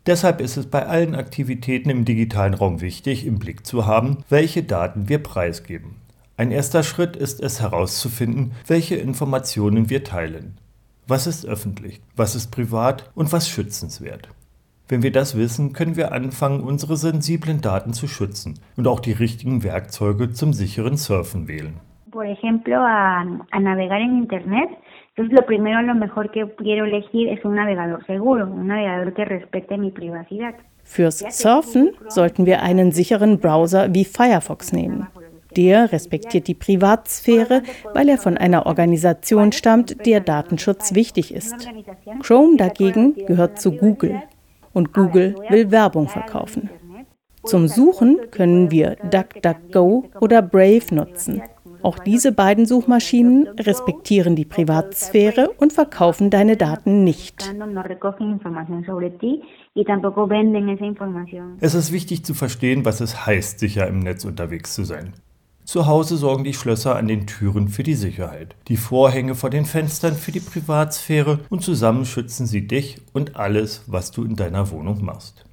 Deshalb 0.06 0.40
ist 0.40 0.56
es 0.56 0.68
bei 0.68 0.86
allen 0.86 1.16
Aktivitäten 1.16 1.90
im 1.90 2.06
digitalen 2.06 2.54
Raum 2.54 2.80
wichtig, 2.80 3.26
im 3.26 3.40
Blick 3.40 3.66
zu 3.66 3.86
haben, 3.86 4.24
welche 4.30 4.64
Daten 4.64 5.10
wir 5.10 5.22
preisgeben. 5.22 5.98
Ein 6.38 6.52
erster 6.52 6.84
Schritt 6.84 7.18
ist 7.18 7.42
es 7.42 7.60
herauszufinden, 7.62 8.54
welche 8.68 8.96
Informationen 8.96 9.90
wir 9.90 10.06
teilen. 10.06 10.58
Was 11.08 11.28
ist 11.28 11.46
öffentlich, 11.46 12.00
was 12.16 12.36
ist 12.36 12.52
privat 12.52 13.12
und 13.16 13.34
was 13.34 13.50
schützenswert. 13.50 14.30
Wenn 14.90 15.04
wir 15.04 15.12
das 15.12 15.38
wissen, 15.38 15.74
können 15.74 15.98
wir 15.98 16.12
anfangen, 16.12 16.62
unsere 16.62 16.96
sensiblen 16.96 17.62
Daten 17.62 17.94
zu 17.94 18.08
schützen 18.08 18.60
und 18.78 18.88
auch 18.88 19.02
die 19.02 19.12
richtigen 19.12 19.64
Werkzeuge 19.64 20.32
zum 20.32 20.54
sicheren 20.54 20.96
Surfen 20.96 21.48
wählen. 21.48 21.80
Por 22.12 22.24
ejemplo, 22.24 22.76
a, 22.76 23.26
a 23.52 23.60
navegar 23.60 24.00
en 24.00 24.24
Internet 24.24 24.70
Entonces, 25.18 25.40
lo 25.40 25.48
primero, 25.48 25.82
lo 25.82 25.96
mejor 25.96 26.30
que 26.30 26.46
quiero 26.58 26.86
elegir 26.86 27.30
es 27.30 27.44
un 27.44 27.56
navegador 27.56 28.06
seguro, 28.06 28.46
un 28.46 28.68
navegador 28.68 29.16
que 29.16 29.26
respete 29.26 29.76
mi 29.76 29.90
privacidad. 29.90 30.54
Fürs 30.84 31.24
Surfen 31.32 31.90
sollten 32.08 32.46
wir 32.46 32.62
einen 32.62 32.92
sicheren 32.92 33.40
Browser 33.40 33.94
wie 33.96 34.06
Firefox 34.06 34.74
nehmen. 34.74 35.08
Der 35.56 35.92
respektiert 35.92 36.48
die 36.48 36.54
Privatsphäre, 36.54 37.64
weil 37.96 38.10
er 38.10 38.20
von 38.20 38.38
einer 38.38 38.68
Organisation 38.68 39.52
stammt, 39.54 40.06
der 40.06 40.20
Datenschutz 40.20 40.94
wichtig 40.94 41.34
ist. 41.34 41.68
Chrome 42.22 42.58
dagegen 42.58 43.16
gehört 43.26 43.60
zu 43.60 43.72
Google 43.72 44.22
und 44.78 44.94
Google 44.94 45.36
will 45.50 45.72
Werbung 45.72 46.08
verkaufen. 46.08 46.70
Zum 47.44 47.68
Suchen 47.68 48.20
können 48.30 48.70
wir 48.70 48.96
DuckDuckGo 49.10 50.06
oder 50.22 50.42
Brave 50.44 50.94
nutzen. 50.94 51.42
Auch 51.82 51.98
diese 52.00 52.32
beiden 52.32 52.66
Suchmaschinen 52.66 53.48
respektieren 53.60 54.36
die 54.36 54.46
Privatsphäre 54.46 55.50
und 55.58 55.74
verkaufen 55.74 56.30
deine 56.30 56.58
Daten 56.58 57.04
nicht. 57.04 57.54
Es 61.60 61.74
ist 61.76 61.92
wichtig 61.92 62.26
zu 62.26 62.34
verstehen, 62.34 62.86
was 62.86 63.02
es 63.02 63.26
heißt, 63.26 63.60
sicher 63.60 63.88
im 63.88 64.00
Netz 64.00 64.26
unterwegs 64.26 64.76
zu 64.76 64.84
sein. 64.84 65.14
Zu 65.68 65.86
Hause 65.86 66.16
sorgen 66.16 66.46
die 66.46 66.54
Schlösser 66.54 66.96
an 66.96 67.10
den 67.10 67.28
Türen 67.28 67.68
für 67.68 67.84
die 67.84 67.96
Sicherheit, 67.96 68.56
die 68.70 68.78
Vorhänge 68.78 69.36
vor 69.36 69.50
den 69.50 69.66
Fenstern 69.66 70.16
für 70.16 70.32
die 70.32 70.40
Privatsphäre 70.40 71.42
und 71.50 71.62
zusammen 71.62 72.06
schützen 72.06 72.48
sie 72.48 72.66
dich 72.66 73.02
und 73.12 73.36
alles, 73.36 73.84
was 73.86 74.12
du 74.12 74.24
in 74.24 74.38
deiner 74.38 74.72
Wohnung 74.72 75.04
machst. 75.04 75.44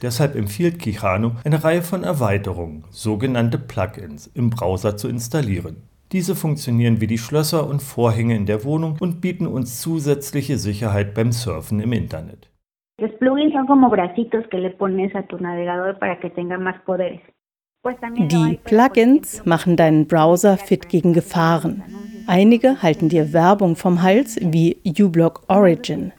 Deshalb 0.00 0.36
empfiehlt 0.36 0.78
Quijano 0.78 1.32
eine 1.42 1.64
Reihe 1.64 1.82
von 1.82 2.04
Erweiterungen, 2.04 2.84
sogenannte 2.92 3.58
Plugins, 3.58 4.30
im 4.34 4.50
Browser 4.50 4.96
zu 4.96 5.08
installieren. 5.08 5.82
Diese 6.12 6.36
funktionieren 6.36 7.00
wie 7.00 7.06
die 7.06 7.16
Schlösser 7.16 7.66
und 7.66 7.82
Vorhänge 7.82 8.36
in 8.36 8.44
der 8.44 8.64
Wohnung 8.64 8.96
und 9.00 9.22
bieten 9.22 9.46
uns 9.46 9.80
zusätzliche 9.80 10.58
Sicherheit 10.58 11.14
beim 11.14 11.32
Surfen 11.32 11.80
im 11.80 11.92
Internet. 11.92 12.50
Los 13.00 13.12
plugins 13.18 13.54
son 13.54 13.66
como 13.66 13.88
bracitos 13.88 14.44
que 14.50 14.58
le 14.58 14.70
pones 14.70 15.14
a 15.14 15.22
tu 15.22 15.38
navegador 15.38 15.98
para 15.98 16.20
que 16.20 16.28
tenga 16.28 16.58
más 16.58 16.76
poderes. 16.84 17.20
Die 18.30 18.60
Plugins 18.62 19.44
machen 19.44 19.76
deinen 19.76 20.06
Browser 20.06 20.56
fit 20.56 20.88
gegen 20.88 21.14
Gefahren. 21.14 21.82
Einige 22.28 22.80
halten 22.80 23.08
dir 23.08 23.32
Werbung 23.32 23.74
vom 23.74 24.02
Hals 24.02 24.38
wie 24.40 24.76
uBlock 24.86 25.42
Origin. 25.48 26.12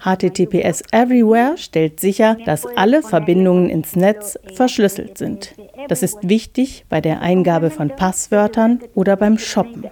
HTTPS 0.00 0.82
Everywhere 0.92 1.56
stellt 1.56 2.00
sicher, 2.00 2.36
dass 2.44 2.66
alle 2.76 3.02
Verbindungen 3.02 3.68
ins 3.68 3.96
Netz 3.96 4.38
verschlüsselt 4.54 5.18
sind. 5.18 5.54
Das 5.88 6.02
ist 6.02 6.28
wichtig 6.28 6.84
bei 6.88 7.00
der 7.00 7.20
Eingabe 7.20 7.70
von 7.70 7.88
Passwörtern 7.88 8.80
oder 8.94 9.16
beim 9.16 9.38
Shoppen. 9.38 9.84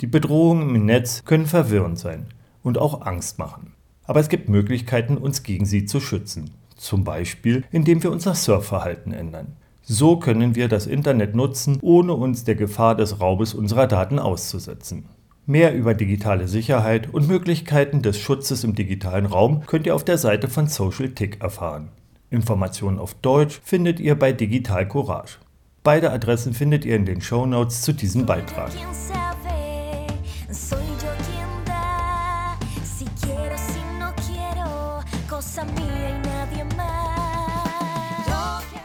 Die 0.00 0.06
Bedrohungen 0.06 0.74
im 0.74 0.86
Netz 0.86 1.24
können 1.24 1.46
verwirrend 1.46 1.98
sein 1.98 2.26
und 2.62 2.78
auch 2.78 3.06
Angst 3.06 3.38
machen. 3.38 3.74
Aber 4.06 4.20
es 4.20 4.28
gibt 4.28 4.48
Möglichkeiten, 4.48 5.16
uns 5.16 5.42
gegen 5.42 5.64
sie 5.64 5.84
zu 5.84 6.00
schützen. 6.00 6.50
Zum 6.76 7.04
Beispiel, 7.04 7.64
indem 7.70 8.02
wir 8.02 8.10
unser 8.10 8.34
Surfverhalten 8.34 9.12
ändern. 9.12 9.56
So 9.86 10.16
können 10.16 10.54
wir 10.54 10.68
das 10.68 10.86
Internet 10.86 11.34
nutzen, 11.34 11.78
ohne 11.82 12.14
uns 12.14 12.44
der 12.44 12.54
Gefahr 12.54 12.94
des 12.94 13.20
Raubes 13.20 13.52
unserer 13.52 13.86
Daten 13.86 14.18
auszusetzen. 14.18 15.04
Mehr 15.46 15.74
über 15.74 15.92
digitale 15.92 16.48
Sicherheit 16.48 17.12
und 17.12 17.28
Möglichkeiten 17.28 18.00
des 18.00 18.18
Schutzes 18.18 18.64
im 18.64 18.74
digitalen 18.74 19.26
Raum 19.26 19.66
könnt 19.66 19.86
ihr 19.86 19.94
auf 19.94 20.04
der 20.04 20.16
Seite 20.16 20.48
von 20.48 20.68
Social 20.68 21.10
Tick 21.10 21.42
erfahren. 21.42 21.90
Informationen 22.30 22.98
auf 22.98 23.12
Deutsch 23.12 23.60
findet 23.62 24.00
ihr 24.00 24.18
bei 24.18 24.32
Digital 24.32 24.88
Courage. 24.88 25.36
Beide 25.82 26.10
Adressen 26.12 26.54
findet 26.54 26.86
ihr 26.86 26.96
in 26.96 27.04
den 27.04 27.20
Show 27.20 27.44
Notes 27.44 27.82
zu 27.82 27.92
diesem 27.92 28.24
Beitrag. 28.24 28.70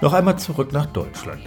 Noch 0.02 0.14
einmal 0.14 0.40
zurück 0.40 0.72
nach 0.72 0.86
Deutschland. 0.86 1.42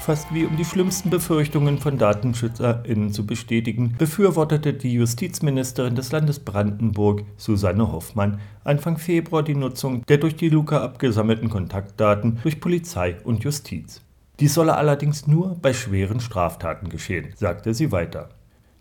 Fast 0.00 0.32
wie 0.32 0.44
um 0.44 0.54
die 0.58 0.66
schlimmsten 0.66 1.08
Befürchtungen 1.08 1.78
von 1.78 1.96
DatenschützerInnen 1.96 3.10
zu 3.10 3.24
bestätigen, 3.24 3.94
befürwortete 3.96 4.74
die 4.74 4.92
Justizministerin 4.92 5.94
des 5.94 6.12
Landes 6.12 6.40
Brandenburg, 6.40 7.22
Susanne 7.38 7.90
Hoffmann, 7.90 8.38
Anfang 8.64 8.98
Februar 8.98 9.42
die 9.42 9.54
Nutzung 9.54 10.04
der 10.04 10.18
durch 10.18 10.36
die 10.36 10.50
Luca 10.50 10.82
abgesammelten 10.82 11.48
Kontaktdaten 11.48 12.38
durch 12.42 12.60
Polizei 12.60 13.16
und 13.24 13.44
Justiz. 13.44 14.02
Dies 14.40 14.52
solle 14.52 14.76
allerdings 14.76 15.26
nur 15.26 15.56
bei 15.62 15.72
schweren 15.72 16.20
Straftaten 16.20 16.90
geschehen, 16.90 17.32
sagte 17.34 17.72
sie 17.72 17.92
weiter. 17.92 18.28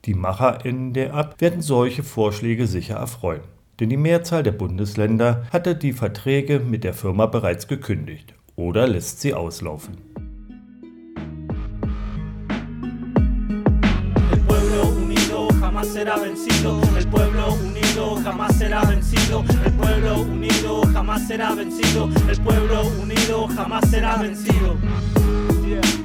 Die 0.04 0.14
MacherInnen 0.14 0.92
der 0.92 1.14
App 1.14 1.40
werden 1.40 1.62
solche 1.62 2.04
Vorschläge 2.04 2.68
sicher 2.68 2.98
erfreuen. 2.98 3.44
Denn 3.80 3.90
die 3.90 3.98
Mehrzahl 3.98 4.44
der 4.44 4.52
Bundesländer 4.52 5.48
hatte 5.52 5.74
die 5.74 5.94
Verträge 5.94 6.60
mit 6.60 6.84
der 6.84 6.94
Firma 6.94 7.28
bereits 7.28 7.70
gekündigt 7.70 8.36
oder 8.56 8.88
lässt 8.88 9.22
sie 9.22 9.34
auslaufen. 9.34 10.06
será 15.96 16.18
vencido, 16.18 16.82
el 16.98 17.08
pueblo 17.08 17.54
unido 17.54 18.16
jamás 18.24 18.58
será 18.58 18.84
vencido, 18.84 19.46
el 19.64 19.72
pueblo 19.74 20.22
unido 20.22 20.82
jamás 20.92 21.28
será 21.28 21.54
vencido, 21.54 22.10
el 22.28 22.42
pueblo 22.42 22.82
unido 23.02 23.48
jamás 23.48 23.90
será 23.90 24.18
vencido. 24.18 24.76
Desde 25.64 26.05